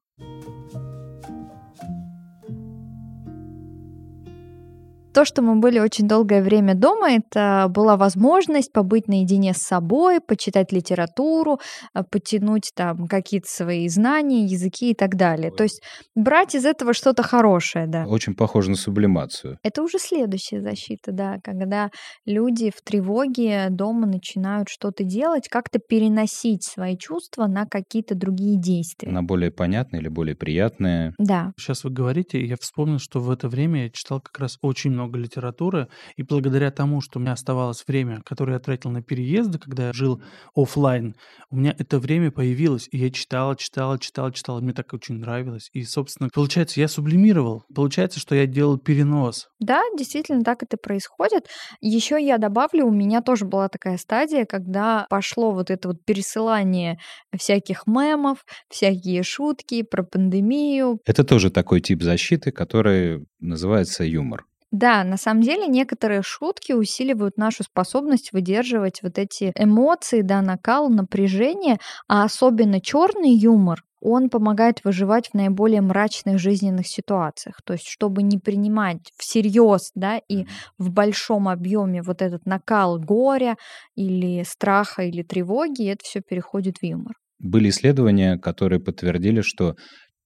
То, 5.17 5.25
что 5.25 5.41
мы 5.41 5.55
были 5.55 5.79
очень 5.79 6.07
долгое 6.07 6.43
время 6.43 6.75
дома, 6.75 7.13
это 7.13 7.65
была 7.73 7.97
возможность 7.97 8.71
побыть 8.71 9.07
наедине 9.07 9.55
с 9.55 9.57
собой, 9.57 10.21
почитать 10.21 10.71
литературу, 10.71 11.59
э, 11.95 12.03
потянуть 12.03 12.69
там 12.75 13.07
какие-то 13.07 13.47
свои 13.49 13.89
знания, 13.89 14.45
языки 14.45 14.91
и 14.91 14.93
так 14.93 15.15
далее. 15.15 15.49
То 15.49 15.63
есть 15.63 15.81
брать 16.13 16.53
из 16.53 16.65
этого 16.65 16.93
что-то 16.93 17.23
хорошее, 17.23 17.87
да. 17.87 18.05
Очень 18.05 18.35
похоже 18.35 18.69
на 18.69 18.75
сублимацию. 18.75 19.57
Это 19.63 19.81
уже 19.81 19.97
следующая 19.97 20.61
защита, 20.61 21.11
да, 21.11 21.39
когда 21.43 21.89
люди 22.27 22.69
в 22.69 22.83
тревоге 22.83 23.69
дома 23.71 24.05
начинают 24.05 24.69
что-то 24.69 25.03
делать, 25.03 25.47
как-то 25.49 25.79
переносить 25.79 26.63
свои 26.63 26.95
чувства 26.95 27.47
на 27.47 27.65
какие-то 27.65 28.13
другие 28.13 28.55
действия. 28.55 29.11
На 29.11 29.23
более 29.23 29.49
понятные 29.49 29.99
или 29.99 30.09
более 30.09 30.35
приятные. 30.35 31.15
Да. 31.17 31.53
Сейчас 31.57 31.85
вы 31.85 31.89
говорите, 31.89 32.45
я 32.45 32.55
вспомнил, 32.55 32.99
что 32.99 33.19
в 33.19 33.31
это 33.31 33.49
время 33.49 33.85
я 33.85 33.89
читал 33.89 34.21
как 34.21 34.37
раз 34.37 34.59
очень 34.61 34.91
много 34.91 35.06
много 35.07 35.17
литературы, 35.17 35.87
и 36.15 36.23
благодаря 36.23 36.71
тому, 36.71 37.01
что 37.01 37.19
у 37.19 37.21
меня 37.21 37.33
оставалось 37.33 37.83
время, 37.87 38.21
которое 38.25 38.53
я 38.53 38.59
тратил 38.59 38.91
на 38.91 39.01
переезды, 39.01 39.57
когда 39.57 39.87
я 39.87 39.93
жил 39.93 40.21
офлайн, 40.55 41.15
у 41.49 41.55
меня 41.55 41.73
это 41.77 41.99
время 41.99 42.31
появилось, 42.31 42.89
и 42.91 42.97
я 42.97 43.09
читала, 43.09 43.55
читала, 43.55 43.97
читала, 43.97 44.31
читала, 44.31 44.59
мне 44.59 44.73
так 44.73 44.93
очень 44.93 45.15
нравилось. 45.15 45.69
И, 45.73 45.83
собственно, 45.83 46.29
получается, 46.33 46.79
я 46.79 46.87
сублимировал. 46.87 47.63
Получается, 47.73 48.19
что 48.19 48.35
я 48.35 48.45
делал 48.45 48.77
перенос. 48.77 49.47
Да, 49.59 49.81
действительно, 49.97 50.43
так 50.43 50.63
это 50.63 50.77
происходит. 50.77 51.47
Еще 51.81 52.23
я 52.23 52.37
добавлю, 52.37 52.85
у 52.85 52.91
меня 52.91 53.21
тоже 53.21 53.45
была 53.45 53.69
такая 53.69 53.97
стадия, 53.97 54.45
когда 54.45 55.07
пошло 55.09 55.51
вот 55.51 55.71
это 55.71 55.87
вот 55.89 56.03
пересылание 56.05 56.99
всяких 57.35 57.87
мемов, 57.87 58.45
всякие 58.69 59.23
шутки 59.23 59.83
про 59.83 60.03
пандемию. 60.03 60.99
Это 61.05 61.23
тоже 61.23 61.49
такой 61.49 61.81
тип 61.81 62.03
защиты, 62.03 62.51
который 62.51 63.25
называется 63.39 64.03
юмор. 64.03 64.45
Да, 64.71 65.03
на 65.05 65.15
самом 65.17 65.41
деле 65.43 65.67
некоторые 65.67 66.21
шутки 66.23 66.73
усиливают 66.73 67.37
нашу 67.37 67.63
способность 67.63 68.33
выдерживать 68.33 69.01
вот 69.01 69.17
эти 69.17 69.53
эмоции, 69.55 70.21
да, 70.21 70.41
накал, 70.41 70.89
напряжение, 70.89 71.77
а 72.09 72.25
особенно 72.25 72.81
черный 72.81 73.31
юмор, 73.33 73.83
он 74.01 74.29
помогает 74.29 74.83
выживать 74.83 75.29
в 75.29 75.33
наиболее 75.33 75.81
мрачных 75.81 76.37
жизненных 76.37 76.87
ситуациях. 76.87 77.61
То 77.65 77.73
есть, 77.73 77.87
чтобы 77.87 78.23
не 78.23 78.37
принимать 78.37 78.99
всерьез, 79.17 79.91
да, 79.95 80.19
и 80.27 80.45
в 80.77 80.91
большом 80.91 81.47
объеме 81.47 82.01
вот 82.03 82.21
этот 82.21 82.45
накал 82.45 82.99
горя 82.99 83.55
или 83.95 84.43
страха 84.43 85.03
или 85.03 85.23
тревоги, 85.23 85.89
это 85.89 86.03
все 86.03 86.21
переходит 86.21 86.77
в 86.79 86.83
юмор. 86.83 87.13
Были 87.39 87.69
исследования, 87.69 88.37
которые 88.37 88.79
подтвердили, 88.79 89.41
что 89.41 89.75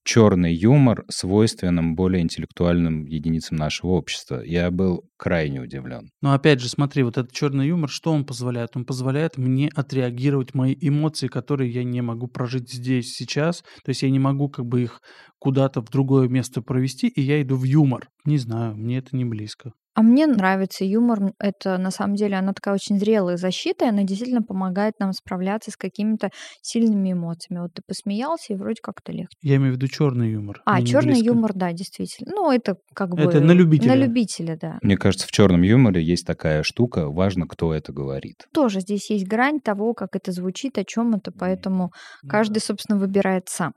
черный 0.03 0.53
юмор 0.53 1.05
свойственным 1.09 1.95
более 1.95 2.21
интеллектуальным 2.21 3.05
единицам 3.05 3.57
нашего 3.57 3.91
общества. 3.91 4.41
Я 4.43 4.71
был 4.71 5.03
крайне 5.17 5.61
удивлен. 5.61 6.09
Но 6.21 6.33
опять 6.33 6.59
же, 6.59 6.69
смотри, 6.69 7.03
вот 7.03 7.17
этот 7.17 7.31
черный 7.31 7.67
юмор, 7.67 7.89
что 7.89 8.11
он 8.11 8.25
позволяет? 8.25 8.75
Он 8.75 8.85
позволяет 8.85 9.37
мне 9.37 9.69
отреагировать 9.73 10.53
мои 10.53 10.75
эмоции, 10.79 11.27
которые 11.27 11.71
я 11.71 11.83
не 11.83 12.01
могу 12.01 12.27
прожить 12.27 12.71
здесь, 12.71 13.13
сейчас. 13.13 13.61
То 13.83 13.89
есть 13.89 14.01
я 14.01 14.09
не 14.09 14.19
могу 14.19 14.49
как 14.49 14.65
бы 14.65 14.83
их 14.83 15.01
куда-то 15.39 15.81
в 15.81 15.89
другое 15.89 16.27
место 16.27 16.61
провести, 16.61 17.07
и 17.07 17.21
я 17.21 17.41
иду 17.41 17.55
в 17.55 17.63
юмор. 17.63 18.09
Не 18.25 18.37
знаю, 18.37 18.75
мне 18.75 18.97
это 18.97 19.15
не 19.15 19.25
близко. 19.25 19.73
А 19.93 20.03
мне 20.03 20.25
нравится 20.25 20.85
юмор. 20.85 21.33
Это 21.39 21.77
на 21.77 21.91
самом 21.91 22.15
деле 22.15 22.37
она 22.37 22.53
такая 22.53 22.73
очень 22.73 22.97
зрелая 22.97 23.37
защита, 23.37 23.85
и 23.85 23.89
она 23.89 24.03
действительно 24.03 24.41
помогает 24.41 24.95
нам 24.99 25.11
справляться 25.13 25.71
с 25.71 25.77
какими-то 25.77 26.29
сильными 26.61 27.11
эмоциями. 27.11 27.61
Вот 27.61 27.73
ты 27.73 27.81
посмеялся, 27.85 28.53
и 28.53 28.55
вроде 28.55 28.81
как-то 28.81 29.11
легче. 29.11 29.37
Я 29.41 29.57
имею 29.57 29.73
в 29.73 29.75
виду 29.75 29.87
черный 29.87 30.31
юмор. 30.31 30.61
А, 30.65 30.81
черный 30.81 31.19
юмор, 31.19 31.53
да, 31.53 31.73
действительно. 31.73 32.31
Ну, 32.33 32.51
это 32.51 32.77
как 32.93 33.11
бы... 33.11 33.21
Это 33.21 33.41
на 33.41 33.51
любителя. 33.51 33.89
На 33.89 33.95
любителя, 33.95 34.57
да. 34.59 34.79
Мне 34.81 34.97
кажется, 34.97 35.27
в 35.27 35.31
черном 35.31 35.61
юморе 35.61 36.01
есть 36.01 36.25
такая 36.25 36.63
штука, 36.63 37.09
важно, 37.09 37.47
кто 37.47 37.73
это 37.73 37.91
говорит. 37.91 38.47
Тоже 38.53 38.79
здесь 38.79 39.09
есть 39.09 39.27
грань 39.27 39.59
того, 39.59 39.93
как 39.93 40.15
это 40.15 40.31
звучит, 40.31 40.77
о 40.77 40.85
чем 40.85 41.15
это, 41.15 41.31
поэтому 41.31 41.91
каждый, 42.27 42.59
собственно, 42.59 42.97
выбирает 42.97 43.49
сам. 43.49 43.73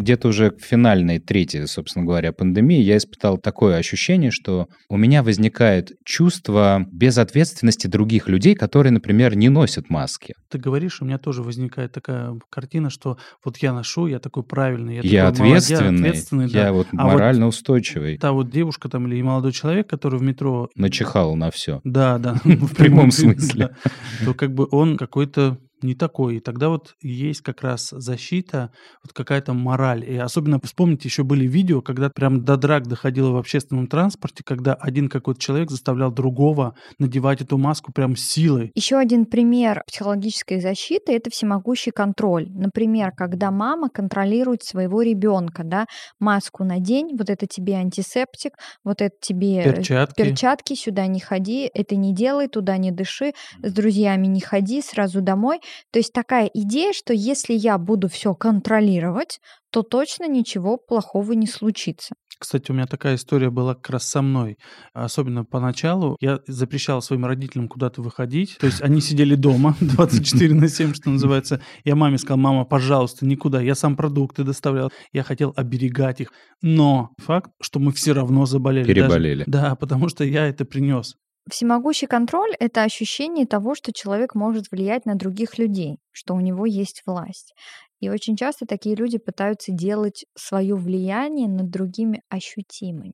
Где-то 0.00 0.28
уже 0.28 0.50
к 0.50 0.60
финальной 0.60 1.18
третьей, 1.18 1.66
собственно 1.66 2.04
говоря, 2.04 2.32
пандемии 2.32 2.80
я 2.80 2.96
испытал 2.96 3.38
такое 3.38 3.76
ощущение, 3.76 4.30
что 4.30 4.66
у 4.88 4.96
меня 4.96 5.22
возникает 5.22 5.92
чувство 6.04 6.86
безответственности 6.90 7.86
других 7.86 8.28
людей, 8.28 8.54
которые, 8.54 8.92
например, 8.92 9.36
не 9.36 9.48
носят 9.48 9.90
маски. 9.90 10.34
Ты 10.48 10.58
говоришь, 10.58 11.02
у 11.02 11.04
меня 11.04 11.18
тоже 11.18 11.42
возникает 11.42 11.92
такая 11.92 12.34
картина, 12.48 12.90
что 12.90 13.18
вот 13.44 13.58
я 13.58 13.72
ношу, 13.72 14.06
я 14.06 14.18
такой 14.18 14.42
правильный, 14.42 14.96
я, 14.96 15.00
я 15.02 15.30
такой 15.30 15.48
ответственный, 15.48 15.82
молодец, 15.82 16.00
ответственный 16.00 16.48
я 16.48 16.64
да. 16.64 16.72
вот 16.72 16.86
а 16.92 17.06
морально 17.06 17.44
вот 17.46 17.54
устойчивый. 17.54 18.18
Та 18.18 18.32
вот 18.32 18.50
девушка 18.50 18.88
там 18.88 19.06
или 19.06 19.20
молодой 19.22 19.52
человек, 19.52 19.88
который 19.88 20.18
в 20.18 20.22
метро... 20.22 20.68
Начихал 20.74 21.36
на 21.36 21.50
все. 21.50 21.80
Да, 21.84 22.18
да. 22.18 22.34
В 22.44 22.74
прямом 22.74 23.10
смысле. 23.10 23.76
То 24.24 24.34
как 24.34 24.54
бы 24.54 24.66
он 24.70 24.96
какой-то 24.96 25.58
не 25.82 25.94
такой. 25.94 26.36
И 26.36 26.40
тогда 26.40 26.68
вот 26.68 26.94
есть 27.00 27.40
как 27.40 27.62
раз 27.62 27.90
защита, 27.90 28.72
вот 29.02 29.12
какая-то 29.12 29.52
мораль. 29.52 30.04
И 30.08 30.16
особенно 30.16 30.60
вспомните, 30.62 31.08
еще 31.08 31.24
были 31.24 31.46
видео, 31.46 31.80
когда 31.80 32.10
прям 32.10 32.44
до 32.44 32.56
драк 32.56 32.86
доходило 32.86 33.30
в 33.30 33.36
общественном 33.36 33.86
транспорте, 33.86 34.42
когда 34.44 34.74
один 34.74 35.08
какой-то 35.08 35.40
человек 35.40 35.70
заставлял 35.70 36.12
другого 36.12 36.74
надевать 36.98 37.40
эту 37.40 37.58
маску 37.58 37.92
прям 37.92 38.16
силой. 38.16 38.72
Еще 38.74 38.96
один 38.96 39.26
пример 39.26 39.82
психологической 39.86 40.60
защиты– 40.60 41.12
это 41.14 41.30
всемогущий 41.30 41.90
контроль. 41.90 42.48
Например, 42.50 43.12
когда 43.16 43.50
мама 43.50 43.88
контролирует 43.88 44.62
своего 44.62 45.02
ребенка, 45.02 45.62
да, 45.64 45.86
маску 46.18 46.64
надень, 46.64 47.16
вот 47.16 47.30
это 47.30 47.46
тебе 47.46 47.74
антисептик, 47.74 48.54
вот 48.84 49.00
это 49.00 49.14
тебе 49.20 49.62
перчатки, 49.62 50.22
перчатки 50.22 50.74
сюда 50.74 51.06
не 51.06 51.20
ходи, 51.20 51.70
это 51.72 51.96
не 51.96 52.14
делай, 52.14 52.48
туда 52.48 52.76
не 52.76 52.90
дыши, 52.90 53.32
с 53.62 53.72
друзьями 53.72 54.26
не 54.26 54.40
ходи, 54.40 54.82
сразу 54.82 55.20
домой. 55.20 55.60
То 55.92 55.98
есть 55.98 56.12
такая 56.12 56.50
идея, 56.52 56.92
что 56.92 57.12
если 57.12 57.54
я 57.54 57.78
буду 57.78 58.08
все 58.08 58.34
контролировать, 58.34 59.40
то 59.70 59.82
точно 59.82 60.28
ничего 60.28 60.76
плохого 60.76 61.32
не 61.32 61.46
случится. 61.46 62.14
Кстати, 62.40 62.70
у 62.70 62.74
меня 62.74 62.86
такая 62.86 63.16
история 63.16 63.50
была 63.50 63.74
как 63.74 63.90
раз 63.90 64.04
со 64.04 64.22
мной. 64.22 64.56
Особенно 64.94 65.44
поначалу 65.44 66.16
я 66.20 66.40
запрещал 66.46 67.02
своим 67.02 67.26
родителям 67.26 67.68
куда-то 67.68 68.00
выходить. 68.00 68.56
То 68.58 68.66
есть 68.66 68.80
они 68.80 69.02
сидели 69.02 69.34
дома 69.34 69.76
24 69.80 70.54
на 70.54 70.68
7, 70.68 70.94
что 70.94 71.10
называется. 71.10 71.60
Я 71.84 71.96
маме 71.96 72.16
сказал, 72.16 72.38
мама, 72.38 72.64
пожалуйста, 72.64 73.26
никуда. 73.26 73.60
Я 73.60 73.74
сам 73.74 73.94
продукты 73.94 74.42
доставлял. 74.42 74.90
Я 75.12 75.22
хотел 75.22 75.52
оберегать 75.54 76.22
их. 76.22 76.32
Но 76.62 77.10
факт, 77.18 77.50
что 77.60 77.78
мы 77.78 77.92
все 77.92 78.14
равно 78.14 78.46
заболели. 78.46 78.86
Переболели. 78.86 79.44
Даже, 79.46 79.66
да, 79.66 79.76
потому 79.76 80.08
что 80.08 80.24
я 80.24 80.46
это 80.46 80.64
принес. 80.64 81.16
Всемогущий 81.48 82.06
контроль– 82.06 82.54
это 82.58 82.82
ощущение 82.82 83.46
того, 83.46 83.74
что 83.74 83.92
человек 83.92 84.34
может 84.34 84.70
влиять 84.70 85.06
на 85.06 85.14
других 85.14 85.58
людей, 85.58 85.98
что 86.10 86.34
у 86.34 86.40
него 86.40 86.66
есть 86.66 87.02
власть. 87.06 87.54
И 88.00 88.08
очень 88.08 88.36
часто 88.36 88.66
такие 88.66 88.94
люди 88.94 89.18
пытаются 89.18 89.72
делать 89.72 90.24
свое 90.36 90.74
влияние 90.74 91.48
над 91.48 91.70
другими 91.70 92.22
ощутимым. 92.28 93.12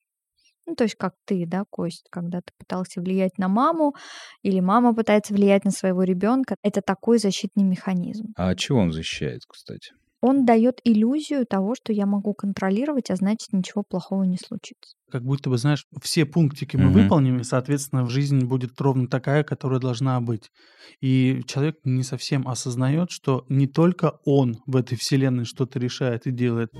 Ну, 0.67 0.75
то 0.75 0.85
есть 0.85 0.97
как 0.97 1.15
ты, 1.25 1.45
да, 1.47 1.65
Кость, 1.71 2.07
когда 2.11 2.41
ты 2.41 2.53
пытался 2.59 3.01
влиять 3.01 3.39
на 3.39 3.49
маму, 3.49 3.95
или 4.43 4.59
мама 4.59 4.95
пытается 4.95 5.33
влиять 5.33 5.65
на 5.65 5.71
своего 5.71 6.03
ребенка, 6.03 6.57
это 6.63 6.83
такой 6.83 7.19
защитный 7.19 7.63
механизм. 7.63 8.33
А 8.37 8.51
от 8.51 8.59
чего 8.59 8.81
он 8.81 8.93
защищает, 8.93 9.43
кстати? 9.47 9.93
Он 10.27 10.45
дает 10.45 10.81
иллюзию 10.83 11.47
того, 11.47 11.77
что 11.77 11.93
я 11.93 12.05
могу 12.05 12.35
контролировать, 12.35 13.13
а 13.13 13.15
значит 13.15 13.53
ничего 13.53 13.85
плохого 13.89 14.25
не 14.25 14.37
случится. 14.37 14.97
Как 15.09 15.23
будто 15.23 15.51
бы, 15.51 15.57
знаешь, 15.57 15.87
все 16.03 16.27
пунктики 16.27 16.77
мы 16.77 16.87
Мгм. 16.87 16.93
выполним, 16.95 17.39
и, 17.39 17.45
соответственно, 17.45 18.03
в 18.03 18.11
жизни 18.11 18.43
будет 18.45 18.81
ровно 18.81 19.07
такая, 19.07 19.45
которая 19.45 19.79
должна 19.79 20.21
быть. 20.21 20.51
И 21.01 21.43
человек 21.47 21.77
не 21.85 22.03
совсем 22.03 22.49
осознает, 22.49 23.13
что 23.13 23.45
не 23.49 23.69
только 23.69 24.19
он 24.25 24.57
в 24.67 24.75
этой 24.75 24.99
вселенной 24.99 25.45
что-то 25.45 25.79
решает 25.79 26.27
и 26.27 26.33
делает. 26.33 26.73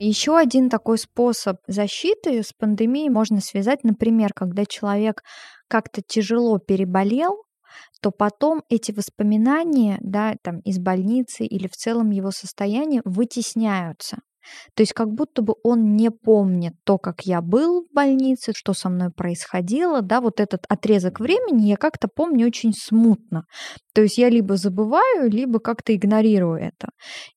Еще 0.00 0.36
один 0.36 0.70
такой 0.70 0.98
способ 0.98 1.58
защиты 1.68 2.42
с 2.42 2.52
пандемией 2.52 3.10
можно 3.10 3.40
связать, 3.40 3.84
например, 3.84 4.32
когда 4.34 4.64
человек 4.66 5.22
как-то 5.68 6.02
тяжело 6.04 6.58
переболел, 6.58 7.44
то 8.00 8.10
потом 8.10 8.62
эти 8.68 8.92
воспоминания, 8.92 9.98
да, 10.00 10.36
там 10.42 10.60
из 10.60 10.78
больницы 10.78 11.44
или 11.44 11.66
в 11.68 11.76
целом 11.76 12.10
его 12.10 12.30
состояние 12.30 13.02
вытесняются. 13.04 14.18
То 14.74 14.82
есть 14.82 14.92
как 14.92 15.08
будто 15.08 15.42
бы 15.42 15.54
он 15.62 15.96
не 15.96 16.10
помнит 16.10 16.74
то, 16.84 16.98
как 16.98 17.22
я 17.22 17.40
был 17.40 17.82
в 17.82 17.94
больнице, 17.94 18.52
что 18.54 18.72
со 18.72 18.88
мной 18.88 19.10
происходило, 19.10 20.02
да, 20.02 20.20
вот 20.20 20.40
этот 20.40 20.64
отрезок 20.68 21.20
времени 21.20 21.68
я 21.68 21.76
как-то 21.76 22.08
помню 22.08 22.46
очень 22.46 22.72
смутно. 22.72 23.44
То 23.94 24.02
есть 24.02 24.18
я 24.18 24.28
либо 24.28 24.56
забываю, 24.56 25.30
либо 25.30 25.58
как-то 25.58 25.94
игнорирую 25.94 26.58
это. 26.60 26.88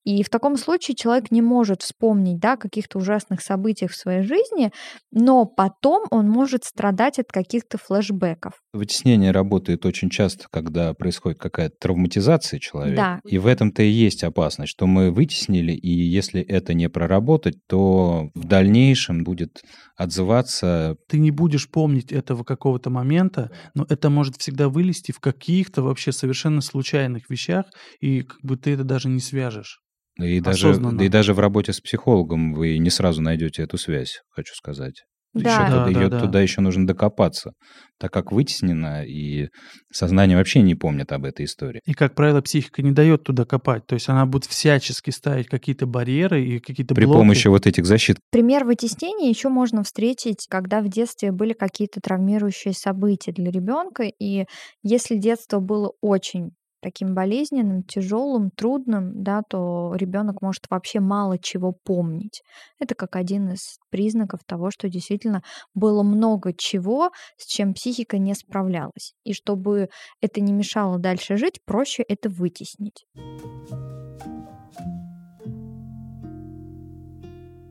И 0.04 0.24
в 0.24 0.30
таком 0.30 0.58
случае 0.58 0.96
человек 0.96 1.32
не 1.32 1.42
может 1.42 1.82
вспомнить, 1.82 2.40
да, 2.40 2.58
каких-то 2.58 3.00
ужасных 3.00 3.42
событиях 3.42 3.92
в 3.92 3.96
своей 3.96 4.22
жизни, 4.22 4.72
но 5.12 5.46
потом 5.46 6.06
он 6.12 6.30
может 6.30 6.64
страдать 6.64 7.20
от 7.20 7.32
каких-то 7.32 7.78
флешбеков. 7.78 8.54
Вытеснение 8.74 9.32
работает 9.32 9.86
очень 9.86 10.10
часто, 10.10 10.46
когда 10.52 10.94
происходит 10.94 11.40
какая-то 11.40 11.76
травматизация 11.80 12.60
человека. 12.60 12.96
Да. 12.96 13.20
И 13.30 13.38
в 13.38 13.48
этом-то 13.48 13.82
и 13.82 13.90
есть 13.90 14.24
опасность, 14.24 14.72
что 14.72 14.88
мы 14.88 15.12
вытеснили, 15.12 15.72
и 15.74 15.90
если 15.90 16.42
это 16.42 16.74
не 16.74 16.90
проработать, 16.94 17.56
то 17.68 18.30
в 18.34 18.46
дальнейшем 18.46 19.24
будет 19.24 19.62
отзываться 19.98 20.96
Ты 21.10 21.20
не 21.20 21.32
будешь 21.32 21.70
помнить 21.70 22.12
этого 22.14 22.44
какого-то 22.44 22.90
момента, 22.90 23.52
но 23.76 23.86
это 23.90 24.10
может 24.10 24.38
всегда 24.38 24.70
вылезти 24.70 25.12
в 25.12 25.20
каких-то 25.20 25.82
вообще 25.82 26.12
совершенно 26.12 26.62
случайных 26.62 27.30
вещах, 27.30 27.66
и 28.00 28.22
как 28.22 28.40
бы 28.42 28.56
ты 28.56 28.72
это 28.72 28.84
даже 28.84 29.10
не 29.10 29.20
свяжешь. 29.20 29.82
и 30.20 30.40
даже, 30.40 30.78
да 30.78 31.04
и 31.04 31.10
даже 31.10 31.34
в 31.34 31.40
работе 31.40 31.74
с 31.74 31.82
психологом 31.82 32.54
вы 32.54 32.78
не 32.78 32.90
сразу 32.90 33.22
найдете 33.22 33.64
эту 33.64 33.78
связь, 33.78 34.22
хочу 34.30 34.54
сказать. 34.56 35.04
Да. 35.34 35.50
Ещё 35.66 35.72
Да, 35.72 35.86
туда, 35.86 35.92
да, 35.94 36.00
её- 36.00 36.10
да. 36.10 36.20
туда 36.22 36.42
еще 36.42 36.62
нужно 36.62 36.86
докопаться, 36.88 37.54
так 38.00 38.12
как 38.14 38.32
вытеснено, 38.32 39.04
и 39.04 39.48
сознание 39.92 40.38
вообще 40.38 40.62
не 40.62 40.76
помнит 40.76 41.12
об 41.12 41.26
этой 41.26 41.46
истории. 41.46 41.82
И, 41.86 41.94
как 41.94 42.16
правило, 42.16 42.42
психика 42.42 42.82
не 42.84 42.92
дает 42.92 43.24
туда 43.24 43.46
копать. 43.46 43.86
То 43.88 43.96
есть 43.96 44.10
она 44.10 44.26
будет 44.26 44.46
всячески 44.46 45.10
ставить 45.10 45.48
какие-то 45.48 45.86
барьеры 45.88 46.44
и 46.46 46.60
какие-то 46.60 46.94
При 46.96 47.06
блоки. 47.06 47.18
помощи 47.18 47.48
вот 47.48 47.66
этих 47.68 47.86
защит 47.86 48.18
Пример 48.32 48.64
вытеснения 48.66 49.30
еще 49.30 49.50
можно 49.50 49.84
встретить, 49.84 50.46
когда 50.50 50.82
в 50.82 50.90
детстве 50.90 51.32
были 51.32 51.54
какие-то 51.54 52.00
травмирующие 52.02 52.74
события 52.74 53.32
для 53.32 53.52
ребенка. 53.52 54.04
И 54.20 54.46
если 54.84 55.16
детство 55.18 55.60
было 55.60 55.94
очень 56.02 56.52
таким 56.84 57.16
болезненным, 57.16 57.84
тяжелым, 57.84 58.52
трудным, 58.52 59.24
да, 59.24 59.42
то 59.48 59.94
ребенок 59.96 60.42
может 60.42 60.66
вообще 60.70 61.00
мало 61.00 61.40
чего 61.40 61.72
помнить. 61.72 62.44
Это 62.80 62.94
как 62.94 63.16
один 63.16 63.54
из 63.54 63.80
признаков 63.90 64.42
того, 64.46 64.70
что 64.70 64.90
действительно 64.90 65.42
было 65.74 66.04
много 66.04 66.54
чего, 66.54 67.12
с 67.38 67.48
чем 67.48 67.74
психика 67.74 68.18
не 68.18 68.36
справлялась. 68.36 69.14
И 69.24 69.34
чтобы 69.34 69.90
это 70.22 70.42
не 70.42 70.52
мешало 70.52 71.00
дальше 71.00 71.38
жить, 71.38 71.60
проще 71.66 72.04
это 72.04 72.30
вытеснить. 72.30 73.06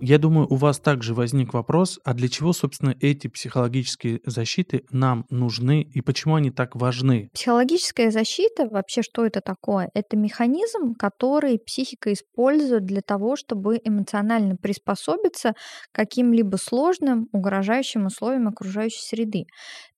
Я 0.05 0.19
думаю, 0.19 0.49
у 0.51 0.57
вас 0.57 0.81
также 0.81 1.15
возник 1.15 1.55
вопрос, 1.55 2.01
а 2.03 2.13
для 2.13 2.29
чего, 2.29 2.53
собственно, 2.53 2.93
эти 3.01 3.29
психологические 3.29 4.21
защиты 4.27 4.83
нам 4.91 5.27
нужны 5.31 5.83
и 5.83 6.01
почему 6.01 6.35
они 6.35 6.51
так 6.51 6.75
важны? 6.75 7.29
Психологическая 7.33 8.11
защита, 8.11 8.67
вообще 8.67 9.03
что 9.03 9.25
это 9.25 9.41
такое? 9.41 9.91
Это 9.95 10.17
механизм, 10.17 10.95
который 10.99 11.61
психика 11.61 12.13
использует 12.13 12.85
для 12.85 13.01
того, 13.01 13.37
чтобы 13.37 13.81
эмоционально 13.85 14.57
приспособиться 14.57 15.53
к 15.53 15.95
каким-либо 15.95 16.57
сложным, 16.57 17.29
угрожающим 17.31 18.07
условиям 18.07 18.49
окружающей 18.49 19.03
среды. 19.03 19.45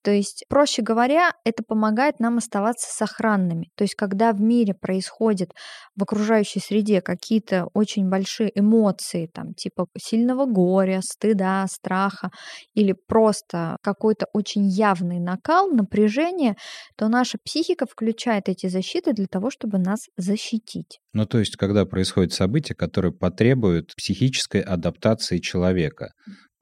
То 0.05 0.11
есть, 0.11 0.45
проще 0.51 0.83
говоря, 0.83 1.33
это 1.45 1.63
помогает 1.67 2.21
нам 2.21 2.37
оставаться 2.37 2.95
сохранными. 2.95 3.71
То 3.75 3.85
есть, 3.85 3.95
когда 3.95 4.33
в 4.33 4.41
мире 4.41 4.75
происходят 4.75 5.53
в 5.97 6.03
окружающей 6.03 6.61
среде 6.61 7.01
какие-то 7.01 7.69
очень 7.73 8.11
большие 8.11 8.53
эмоции, 8.55 9.31
там, 9.33 9.55
типа 9.55 9.87
сильного 9.97 10.45
горя, 10.45 11.01
стыда, 11.03 11.67
страха, 11.71 12.29
или 12.75 12.93
просто 12.93 13.79
какой-то 13.83 14.27
очень 14.35 14.67
явный 14.69 15.21
накал, 15.21 15.71
напряжение, 15.71 16.57
то 16.99 17.09
наша 17.09 17.39
психика 17.43 17.87
включает 17.87 18.51
эти 18.51 18.67
защиты 18.67 19.15
для 19.15 19.27
того, 19.27 19.51
чтобы 19.51 19.79
нас 19.79 20.01
защитить. 20.19 20.99
Ну, 21.15 21.25
то 21.25 21.39
есть, 21.39 21.57
когда 21.57 21.87
происходит 21.87 22.35
событие, 22.35 22.77
которое 22.77 23.13
потребует 23.13 23.95
психической 23.97 24.61
адаптации 24.61 25.39
человека. 25.39 26.11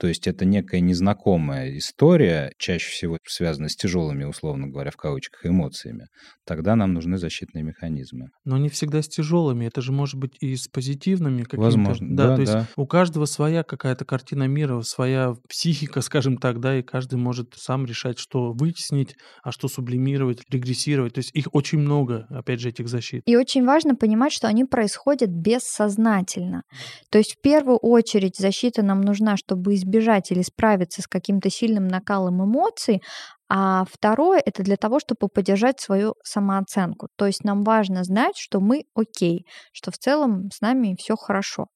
То 0.02 0.08
есть 0.08 0.26
это 0.26 0.44
некая 0.44 0.80
незнакомая 0.80 1.78
история, 1.78 2.52
чаще 2.58 2.90
всего 2.90 3.18
связанная 3.24 3.68
с 3.68 3.76
тяжелыми, 3.76 4.24
условно 4.24 4.66
говоря, 4.66 4.90
в 4.90 4.96
кавычках, 4.96 5.46
эмоциями. 5.46 6.08
Тогда 6.44 6.74
нам 6.74 6.92
нужны 6.92 7.18
защитные 7.18 7.62
механизмы. 7.62 8.30
Но 8.44 8.58
не 8.58 8.68
всегда 8.68 9.00
с 9.00 9.06
тяжелыми, 9.06 9.66
это 9.66 9.80
же 9.80 9.92
может 9.92 10.16
быть 10.16 10.32
и 10.40 10.56
с 10.56 10.66
позитивными 10.66 11.44
какими-то. 11.44 11.62
Возможно, 11.62 12.16
да, 12.16 12.34
то 12.34 12.40
есть 12.40 12.52
да. 12.52 12.66
у 12.74 12.84
каждого 12.84 13.26
своя 13.26 13.62
какая-то 13.62 14.04
картина 14.04 14.48
мира, 14.48 14.80
своя 14.80 15.36
психика, 15.48 16.00
скажем 16.00 16.36
так, 16.36 16.58
да, 16.58 16.80
и 16.80 16.82
каждый 16.82 17.20
может 17.20 17.54
сам 17.54 17.86
решать, 17.86 18.18
что 18.18 18.50
вытеснить, 18.50 19.14
а 19.44 19.52
что 19.52 19.68
сублимировать, 19.68 20.40
регрессировать. 20.50 21.14
То 21.14 21.18
есть 21.18 21.30
их 21.32 21.46
очень 21.52 21.78
много, 21.78 22.26
опять 22.28 22.58
же, 22.58 22.70
этих 22.70 22.88
защит. 22.88 23.22
И 23.26 23.36
очень 23.36 23.64
важно 23.64 23.94
понимать, 23.94 24.32
что 24.32 24.48
они 24.48 24.64
происходят 24.64 25.30
бессознательно. 25.30 26.64
То 27.08 27.18
есть 27.18 27.36
в 27.36 27.40
первую 27.40 27.76
очередь 27.76 28.36
защита 28.36 28.82
нам 28.82 29.00
нужна, 29.00 29.36
чтобы 29.36 29.76
избежать 29.76 29.91
или 30.30 30.42
справиться 30.42 31.02
с 31.02 31.06
каким-то 31.06 31.50
сильным 31.50 31.88
накалом 31.88 32.44
эмоций, 32.44 33.02
а 33.54 33.84
второе— 33.84 34.42
это 34.46 34.62
для 34.62 34.78
того, 34.78 34.98
чтобы 34.98 35.28
поддержать 35.28 35.78
свою 35.78 36.14
самооценку. 36.24 37.08
То 37.18 37.26
есть 37.26 37.44
нам 37.44 37.64
важно 37.64 38.02
знать, 38.02 38.38
что 38.38 38.60
мы 38.60 38.84
окей, 38.94 39.44
что 39.74 39.90
в 39.90 39.98
целом 39.98 40.48
с 40.50 40.62
нами 40.62 40.96
все 40.98 41.16
хорошо. 41.16 41.66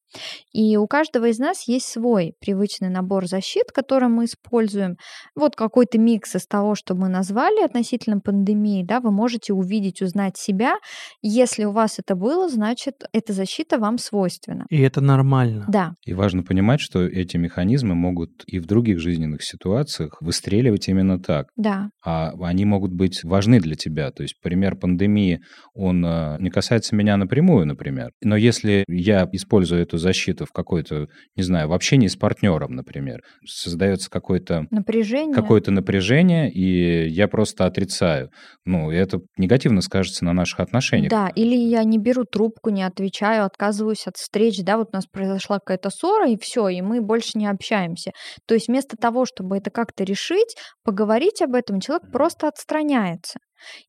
И 0.53 0.77
у 0.77 0.87
каждого 0.87 1.27
из 1.27 1.39
нас 1.39 1.69
есть 1.69 1.87
свой 1.87 2.35
привычный 2.41 2.89
набор 2.89 3.27
защит, 3.27 3.73
который 3.73 4.09
мы 4.09 4.25
используем. 4.25 4.97
Вот 5.35 5.57
какой-то 5.57 5.99
микс 5.99 6.35
из 6.35 6.47
того, 6.47 6.75
что 6.75 6.95
мы 6.95 7.09
назвали 7.09 7.63
относительно 7.63 8.21
пандемии, 8.21 8.85
да, 8.85 9.01
вы 9.01 9.11
можете 9.11 9.53
увидеть, 9.53 10.03
узнать 10.03 10.37
себя. 10.37 10.77
Если 11.23 11.65
у 11.65 11.73
вас 11.73 11.99
это 11.99 12.15
было, 12.15 12.49
значит, 12.49 12.95
эта 13.13 13.33
защита 13.33 13.79
вам 13.79 13.99
свойственна. 13.99 14.67
И 14.71 14.81
это 14.81 15.01
нормально. 15.01 15.65
Да, 15.69 15.93
И 16.05 16.15
важно 16.15 16.43
понимать, 16.43 16.81
что 16.81 17.03
эти 17.03 17.37
механизмы 17.37 17.95
могут 17.95 18.31
и 18.47 18.59
в 18.59 18.67
других 18.67 19.01
жизненных 19.01 19.43
ситуациях 19.43 20.19
выстреливать 20.21 20.89
именно 20.89 21.21
так. 21.21 21.49
Да, 21.67 21.91
а 22.05 22.33
они 22.41 22.65
могут 22.65 22.93
быть 22.93 23.25
важны 23.25 23.61
для 23.61 23.75
тебя. 23.75 24.11
То 24.13 24.23
есть 24.23 24.41
пример 24.41 24.77
пандемии, 24.77 25.41
он 25.75 26.05
э, 26.05 26.37
не 26.39 26.51
касается 26.51 26.95
меня 26.95 27.17
напрямую, 27.17 27.67
например. 27.67 28.11
Но 28.23 28.37
если 28.37 28.85
я 28.89 29.29
использую 29.33 29.83
эту 29.83 29.99
защиту 29.99 30.47
в 30.47 30.53
какой-то, 30.53 31.07
не 31.35 31.43
знаю, 31.43 31.69
в 31.69 31.73
общении 31.73 32.07
с 32.07 32.17
партнером, 32.17 32.75
например, 32.75 33.21
создается 33.45 34.09
какое-то 34.11 34.67
напряжение. 34.71 35.35
какое-то 35.35 35.73
напряжение, 35.73 36.51
и 36.53 37.09
я 37.09 37.27
просто 37.27 37.67
отрицаю. 37.67 38.31
Ну, 38.65 38.91
это 38.91 39.21
негативно 39.37 39.81
скажется 39.81 40.25
на 40.25 40.33
наших 40.33 40.61
отношениях. 40.61 41.11
Да, 41.11 41.29
или 41.35 41.57
я 41.57 41.83
не 41.83 41.99
беру 41.99 42.25
трубку, 42.25 42.71
не 42.71 42.85
отвечаю, 42.85 43.45
отказываюсь 43.45 44.07
от 44.07 44.17
встреч, 44.17 44.61
да, 44.63 44.77
вот 44.77 44.91
у 44.93 44.97
нас 44.97 45.07
произошла 45.07 45.59
какая-то 45.59 45.91
ссора, 45.91 46.31
и 46.31 46.39
все, 46.39 46.69
и 46.69 46.81
мы 46.83 47.01
больше 47.01 47.33
не 47.35 47.47
общаемся. 47.47 48.13
То 48.47 48.55
есть 48.55 48.69
вместо 48.69 48.97
того, 48.97 49.25
чтобы 49.25 49.57
это 49.57 49.71
как-то 49.71 50.05
решить, 50.05 50.55
поговорить 50.85 51.43
об 51.43 51.56
этом, 51.57 51.81
человек 51.81 52.11
просто 52.13 52.49
отстраняется. 52.49 53.39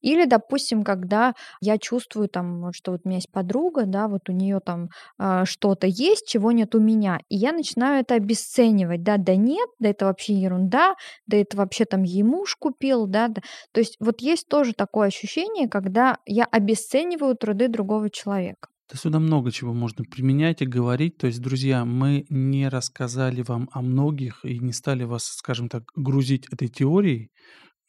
Или, 0.01 0.25
допустим, 0.25 0.83
когда 0.83 1.33
я 1.61 1.77
чувствую 1.77 2.29
там, 2.29 2.71
что 2.73 2.91
вот 2.93 3.01
у 3.03 3.07
меня 3.09 3.17
есть 3.17 3.31
подруга, 3.31 3.83
да, 3.85 4.07
вот 4.07 4.29
у 4.29 4.31
нее 4.31 4.59
там 4.59 4.89
э, 5.19 5.43
что-то 5.45 5.87
есть, 5.87 6.27
чего 6.27 6.51
нет 6.51 6.75
у 6.75 6.79
меня, 6.79 7.19
и 7.29 7.35
я 7.35 7.51
начинаю 7.51 8.01
это 8.01 8.15
обесценивать, 8.15 9.03
да, 9.03 9.17
да 9.17 9.35
нет, 9.35 9.69
да 9.79 9.89
это 9.89 10.05
вообще 10.05 10.33
ерунда, 10.33 10.95
да 11.27 11.37
это 11.37 11.57
вообще 11.57 11.85
там 11.85 12.03
ей 12.03 12.23
муж 12.23 12.55
купил, 12.57 13.07
да, 13.07 13.27
да. 13.27 13.41
То 13.73 13.79
есть 13.79 13.97
вот 13.99 14.21
есть 14.21 14.47
тоже 14.47 14.73
такое 14.73 15.07
ощущение, 15.07 15.67
когда 15.67 16.17
я 16.25 16.45
обесцениваю 16.45 17.35
труды 17.35 17.67
другого 17.67 18.09
человека. 18.09 18.69
Да 18.89 18.97
сюда 18.97 19.19
много 19.19 19.51
чего 19.51 19.73
можно 19.73 20.05
применять 20.05 20.61
и 20.61 20.65
говорить. 20.65 21.17
То 21.17 21.27
есть, 21.27 21.41
друзья, 21.41 21.83
мы 21.83 22.25
не 22.29 22.69
рассказали 22.69 23.41
вам 23.41 23.69
о 23.73 23.81
многих 23.81 24.45
и 24.45 24.59
не 24.59 24.71
стали 24.71 25.03
вас, 25.03 25.25
скажем 25.25 25.67
так, 25.67 25.91
грузить 25.95 26.47
этой 26.47 26.69
теорией, 26.69 27.31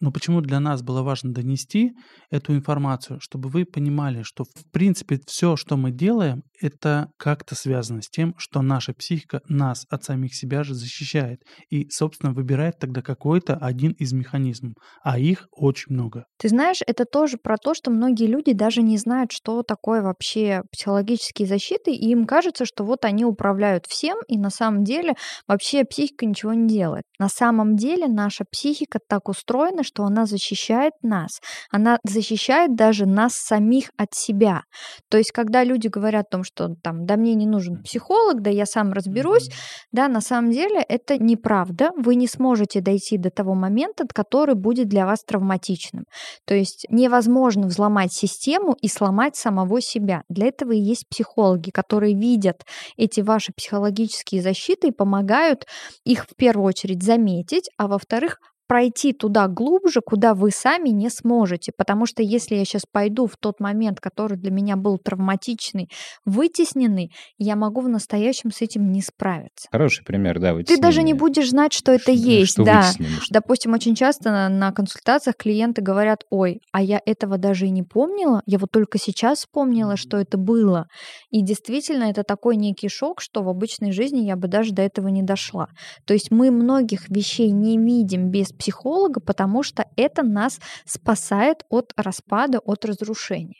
но 0.00 0.12
почему 0.12 0.40
для 0.40 0.60
нас 0.60 0.82
было 0.82 1.02
важно 1.02 1.32
донести 1.32 1.92
эту 2.30 2.54
информацию, 2.54 3.20
чтобы 3.20 3.48
вы 3.48 3.64
понимали, 3.64 4.22
что 4.22 4.44
в 4.44 4.70
принципе 4.70 5.20
все, 5.26 5.56
что 5.56 5.76
мы 5.76 5.90
делаем, 5.90 6.42
это 6.60 7.08
как-то 7.16 7.54
связано 7.54 8.02
с 8.02 8.08
тем, 8.08 8.34
что 8.36 8.62
наша 8.62 8.92
психика 8.92 9.40
нас 9.48 9.86
от 9.90 10.04
самих 10.04 10.34
себя 10.34 10.64
же 10.64 10.74
защищает 10.74 11.40
и, 11.70 11.88
собственно, 11.90 12.32
выбирает 12.32 12.78
тогда 12.78 13.02
какой-то 13.02 13.56
один 13.56 13.92
из 13.92 14.12
механизмов, 14.12 14.74
а 15.02 15.18
их 15.18 15.46
очень 15.52 15.94
много. 15.94 16.24
Ты 16.38 16.48
знаешь, 16.48 16.80
это 16.86 17.04
тоже 17.04 17.36
про 17.42 17.56
то, 17.56 17.74
что 17.74 17.90
многие 17.90 18.26
люди 18.26 18.52
даже 18.52 18.82
не 18.82 18.96
знают, 18.98 19.32
что 19.32 19.62
такое 19.62 20.02
вообще 20.02 20.62
психологические 20.72 21.46
защиты, 21.48 21.92
и 21.92 22.10
им 22.10 22.26
кажется, 22.26 22.64
что 22.64 22.84
вот 22.84 23.04
они 23.04 23.24
управляют 23.24 23.86
всем, 23.86 24.18
и 24.28 24.38
на 24.38 24.50
самом 24.50 24.84
деле 24.84 25.14
вообще 25.46 25.84
психика 25.84 26.26
ничего 26.26 26.52
не 26.54 26.68
делает. 26.68 27.04
На 27.18 27.28
самом 27.28 27.76
деле 27.76 28.08
наша 28.08 28.44
психика 28.50 28.98
так 29.06 29.28
устроена, 29.28 29.82
что 29.88 30.04
она 30.04 30.26
защищает 30.26 30.92
нас. 31.02 31.40
Она 31.70 31.98
защищает 32.04 32.76
даже 32.76 33.06
нас 33.06 33.32
самих 33.34 33.90
от 33.96 34.14
себя. 34.14 34.62
То 35.10 35.18
есть, 35.18 35.32
когда 35.32 35.64
люди 35.64 35.88
говорят 35.88 36.26
о 36.26 36.30
том, 36.30 36.44
что 36.44 36.74
там, 36.82 37.06
да 37.06 37.16
мне 37.16 37.34
не 37.34 37.46
нужен 37.46 37.82
психолог, 37.82 38.42
да 38.42 38.50
я 38.50 38.66
сам 38.66 38.92
разберусь, 38.92 39.50
да, 39.92 40.08
на 40.08 40.20
самом 40.20 40.50
деле 40.52 40.84
это 40.88 41.18
неправда. 41.18 41.90
Вы 41.96 42.14
не 42.14 42.28
сможете 42.28 42.80
дойти 42.80 43.16
до 43.18 43.30
того 43.30 43.54
момента, 43.54 44.04
который 44.12 44.54
будет 44.54 44.88
для 44.88 45.06
вас 45.06 45.24
травматичным. 45.24 46.04
То 46.46 46.54
есть 46.54 46.86
невозможно 46.90 47.66
взломать 47.66 48.12
систему 48.12 48.76
и 48.80 48.88
сломать 48.88 49.36
самого 49.36 49.80
себя. 49.80 50.22
Для 50.28 50.48
этого 50.48 50.72
и 50.72 50.80
есть 50.80 51.08
психологи, 51.08 51.70
которые 51.70 52.14
видят 52.14 52.62
эти 52.96 53.20
ваши 53.20 53.52
психологические 53.56 54.42
защиты 54.42 54.88
и 54.88 54.92
помогают 54.92 55.64
их 56.04 56.24
в 56.24 56.36
первую 56.36 56.66
очередь 56.66 57.02
заметить, 57.02 57.70
а 57.78 57.88
во-вторых, 57.88 58.38
пройти 58.68 59.12
туда 59.12 59.48
глубже, 59.48 60.00
куда 60.04 60.34
вы 60.34 60.50
сами 60.50 60.90
не 60.90 61.08
сможете. 61.08 61.72
Потому 61.76 62.06
что 62.06 62.22
если 62.22 62.54
я 62.54 62.64
сейчас 62.64 62.82
пойду 62.90 63.26
в 63.26 63.36
тот 63.36 63.60
момент, 63.60 63.98
который 63.98 64.36
для 64.36 64.50
меня 64.50 64.76
был 64.76 64.98
травматичный, 64.98 65.88
вытесненный, 66.26 67.10
я 67.38 67.56
могу 67.56 67.80
в 67.80 67.88
настоящем 67.88 68.52
с 68.52 68.60
этим 68.60 68.92
не 68.92 69.00
справиться. 69.00 69.68
Хороший 69.72 70.04
пример, 70.04 70.38
да, 70.38 70.54
Ты 70.62 70.78
даже 70.78 71.02
не 71.02 71.14
будешь 71.14 71.48
знать, 71.48 71.72
что 71.72 71.92
это 71.92 72.02
что, 72.02 72.12
есть. 72.12 72.52
Что 72.52 72.64
да. 72.64 72.90
Допустим, 73.30 73.72
очень 73.72 73.94
часто 73.94 74.30
на, 74.30 74.48
на 74.50 74.70
консультациях 74.72 75.36
клиенты 75.36 75.80
говорят, 75.80 76.24
ой, 76.30 76.60
а 76.70 76.82
я 76.82 77.00
этого 77.06 77.38
даже 77.38 77.66
и 77.66 77.70
не 77.70 77.82
помнила, 77.82 78.42
я 78.44 78.58
вот 78.58 78.70
только 78.70 78.98
сейчас 78.98 79.38
вспомнила, 79.38 79.96
что 79.96 80.18
это 80.18 80.36
было. 80.36 80.88
И 81.30 81.42
действительно, 81.42 82.04
это 82.04 82.22
такой 82.22 82.56
некий 82.56 82.88
шок, 82.88 83.22
что 83.22 83.42
в 83.42 83.48
обычной 83.48 83.92
жизни 83.92 84.20
я 84.20 84.36
бы 84.36 84.46
даже 84.46 84.72
до 84.72 84.82
этого 84.82 85.08
не 85.08 85.22
дошла. 85.22 85.68
То 86.06 86.12
есть 86.12 86.30
мы 86.30 86.50
многих 86.50 87.08
вещей 87.08 87.50
не 87.50 87.78
видим 87.78 88.30
без 88.30 88.52
психолога, 88.58 89.20
потому 89.20 89.62
что 89.62 89.86
это 89.96 90.22
нас 90.22 90.60
спасает 90.84 91.64
от 91.68 91.92
распада, 91.96 92.58
от 92.58 92.84
разрушения. 92.84 93.56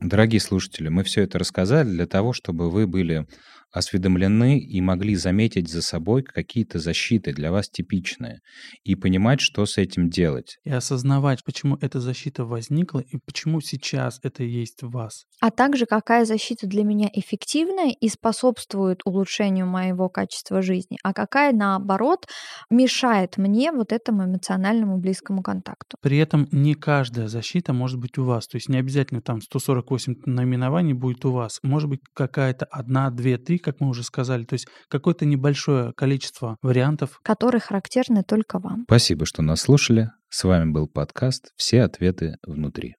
Дорогие 0.00 0.40
слушатели, 0.40 0.88
мы 0.88 1.02
все 1.02 1.22
это 1.22 1.38
рассказали 1.38 1.88
для 1.88 2.06
того, 2.06 2.34
чтобы 2.34 2.70
вы 2.70 2.86
были 2.86 3.26
осведомлены 3.74 4.58
и 4.58 4.80
могли 4.80 5.16
заметить 5.16 5.68
за 5.68 5.82
собой 5.82 6.22
какие-то 6.22 6.78
защиты 6.78 7.32
для 7.32 7.50
вас 7.50 7.68
типичные 7.68 8.40
и 8.84 8.94
понимать, 8.94 9.40
что 9.40 9.66
с 9.66 9.78
этим 9.78 10.08
делать. 10.08 10.58
И 10.64 10.70
осознавать, 10.70 11.44
почему 11.44 11.76
эта 11.80 12.00
защита 12.00 12.44
возникла 12.44 13.00
и 13.00 13.18
почему 13.26 13.60
сейчас 13.60 14.20
это 14.22 14.44
есть 14.44 14.82
в 14.82 14.90
вас. 14.90 15.24
А 15.40 15.50
также 15.50 15.86
какая 15.86 16.24
защита 16.24 16.68
для 16.68 16.84
меня 16.84 17.10
эффективная 17.12 17.90
и 17.90 18.08
способствует 18.08 19.00
улучшению 19.04 19.66
моего 19.66 20.08
качества 20.08 20.62
жизни, 20.62 20.96
а 21.02 21.12
какая, 21.12 21.52
наоборот, 21.52 22.28
мешает 22.70 23.36
мне 23.38 23.72
вот 23.72 23.92
этому 23.92 24.24
эмоциональному 24.24 24.98
близкому 24.98 25.42
контакту. 25.42 25.96
При 26.00 26.18
этом 26.18 26.46
не 26.52 26.74
каждая 26.74 27.26
защита 27.26 27.72
может 27.72 27.98
быть 27.98 28.18
у 28.18 28.24
вас. 28.24 28.46
То 28.46 28.56
есть 28.56 28.68
не 28.68 28.78
обязательно 28.78 29.20
там 29.20 29.40
148 29.40 30.22
наименований 30.26 30.92
будет 30.92 31.24
у 31.24 31.32
вас. 31.32 31.58
Может 31.62 31.88
быть 31.90 32.00
какая-то 32.14 32.66
одна, 32.66 33.10
две, 33.10 33.36
три, 33.36 33.58
как 33.64 33.80
мы 33.80 33.88
уже 33.88 34.04
сказали. 34.04 34.44
То 34.44 34.54
есть 34.54 34.68
какое-то 34.88 35.24
небольшое 35.24 35.92
количество 35.94 36.56
вариантов. 36.62 37.20
Которые 37.22 37.60
характерны 37.60 38.22
только 38.22 38.58
вам. 38.58 38.84
Спасибо, 38.86 39.26
что 39.26 39.42
нас 39.42 39.62
слушали. 39.62 40.10
С 40.28 40.44
вами 40.44 40.70
был 40.70 40.86
подкаст 40.86 41.52
«Все 41.56 41.82
ответы 41.82 42.36
внутри». 42.46 42.94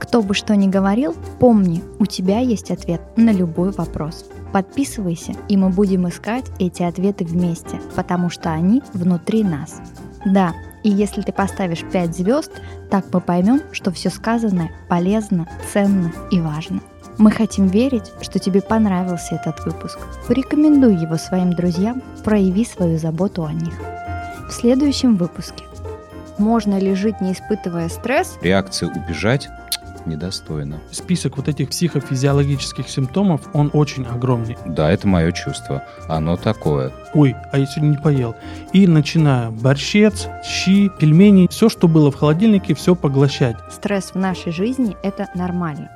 Кто 0.00 0.22
бы 0.22 0.34
что 0.34 0.54
ни 0.54 0.68
говорил, 0.68 1.14
помни, 1.40 1.82
у 1.98 2.06
тебя 2.06 2.38
есть 2.38 2.70
ответ 2.70 3.00
на 3.16 3.32
любой 3.32 3.72
вопрос. 3.72 4.24
Подписывайся, 4.52 5.32
и 5.48 5.56
мы 5.56 5.70
будем 5.70 6.08
искать 6.08 6.44
эти 6.60 6.82
ответы 6.82 7.24
вместе, 7.24 7.80
потому 7.96 8.30
что 8.30 8.52
они 8.52 8.82
внутри 8.92 9.42
нас. 9.42 9.80
Да, 10.24 10.52
и 10.84 10.88
если 10.88 11.22
ты 11.22 11.32
поставишь 11.32 11.82
5 11.92 12.16
звезд, 12.16 12.52
так 12.90 13.06
мы 13.12 13.20
поймем, 13.20 13.60
что 13.72 13.90
все 13.90 14.08
сказанное 14.08 14.70
полезно, 14.88 15.48
ценно 15.72 16.12
и 16.30 16.40
важно. 16.40 16.80
Мы 17.18 17.30
хотим 17.30 17.66
верить, 17.66 18.12
что 18.20 18.38
тебе 18.38 18.60
понравился 18.60 19.36
этот 19.36 19.64
выпуск. 19.64 19.98
Порекомендуй 20.28 20.94
его 20.96 21.16
своим 21.16 21.52
друзьям, 21.52 22.02
прояви 22.22 22.64
свою 22.64 22.98
заботу 22.98 23.44
о 23.44 23.52
них. 23.52 23.74
В 24.48 24.52
следующем 24.52 25.16
выпуске. 25.16 25.64
Можно 26.38 26.78
ли 26.78 26.94
жить, 26.94 27.20
не 27.22 27.32
испытывая 27.32 27.88
стресс? 27.88 28.36
Реакция 28.42 28.90
убежать 28.90 29.48
недостойно. 30.04 30.78
Список 30.92 31.36
вот 31.36 31.48
этих 31.48 31.70
психофизиологических 31.70 32.88
симптомов, 32.88 33.40
он 33.52 33.70
очень 33.72 34.06
огромный. 34.06 34.56
Да, 34.64 34.90
это 34.90 35.08
мое 35.08 35.32
чувство. 35.32 35.82
Оно 36.08 36.36
такое. 36.36 36.92
Ой, 37.14 37.34
а 37.50 37.58
я 37.58 37.66
сегодня 37.66 37.96
не 37.96 37.98
поел. 37.98 38.36
И 38.72 38.86
начиная 38.86 39.50
борщец, 39.50 40.28
щи, 40.44 40.90
пельмени, 41.00 41.48
все, 41.50 41.68
что 41.68 41.88
было 41.88 42.10
в 42.10 42.14
холодильнике, 42.14 42.74
все 42.74 42.94
поглощать. 42.94 43.56
Стресс 43.70 44.12
в 44.14 44.18
нашей 44.18 44.52
жизни– 44.52 44.96
это 45.02 45.28
нормально. 45.34 45.90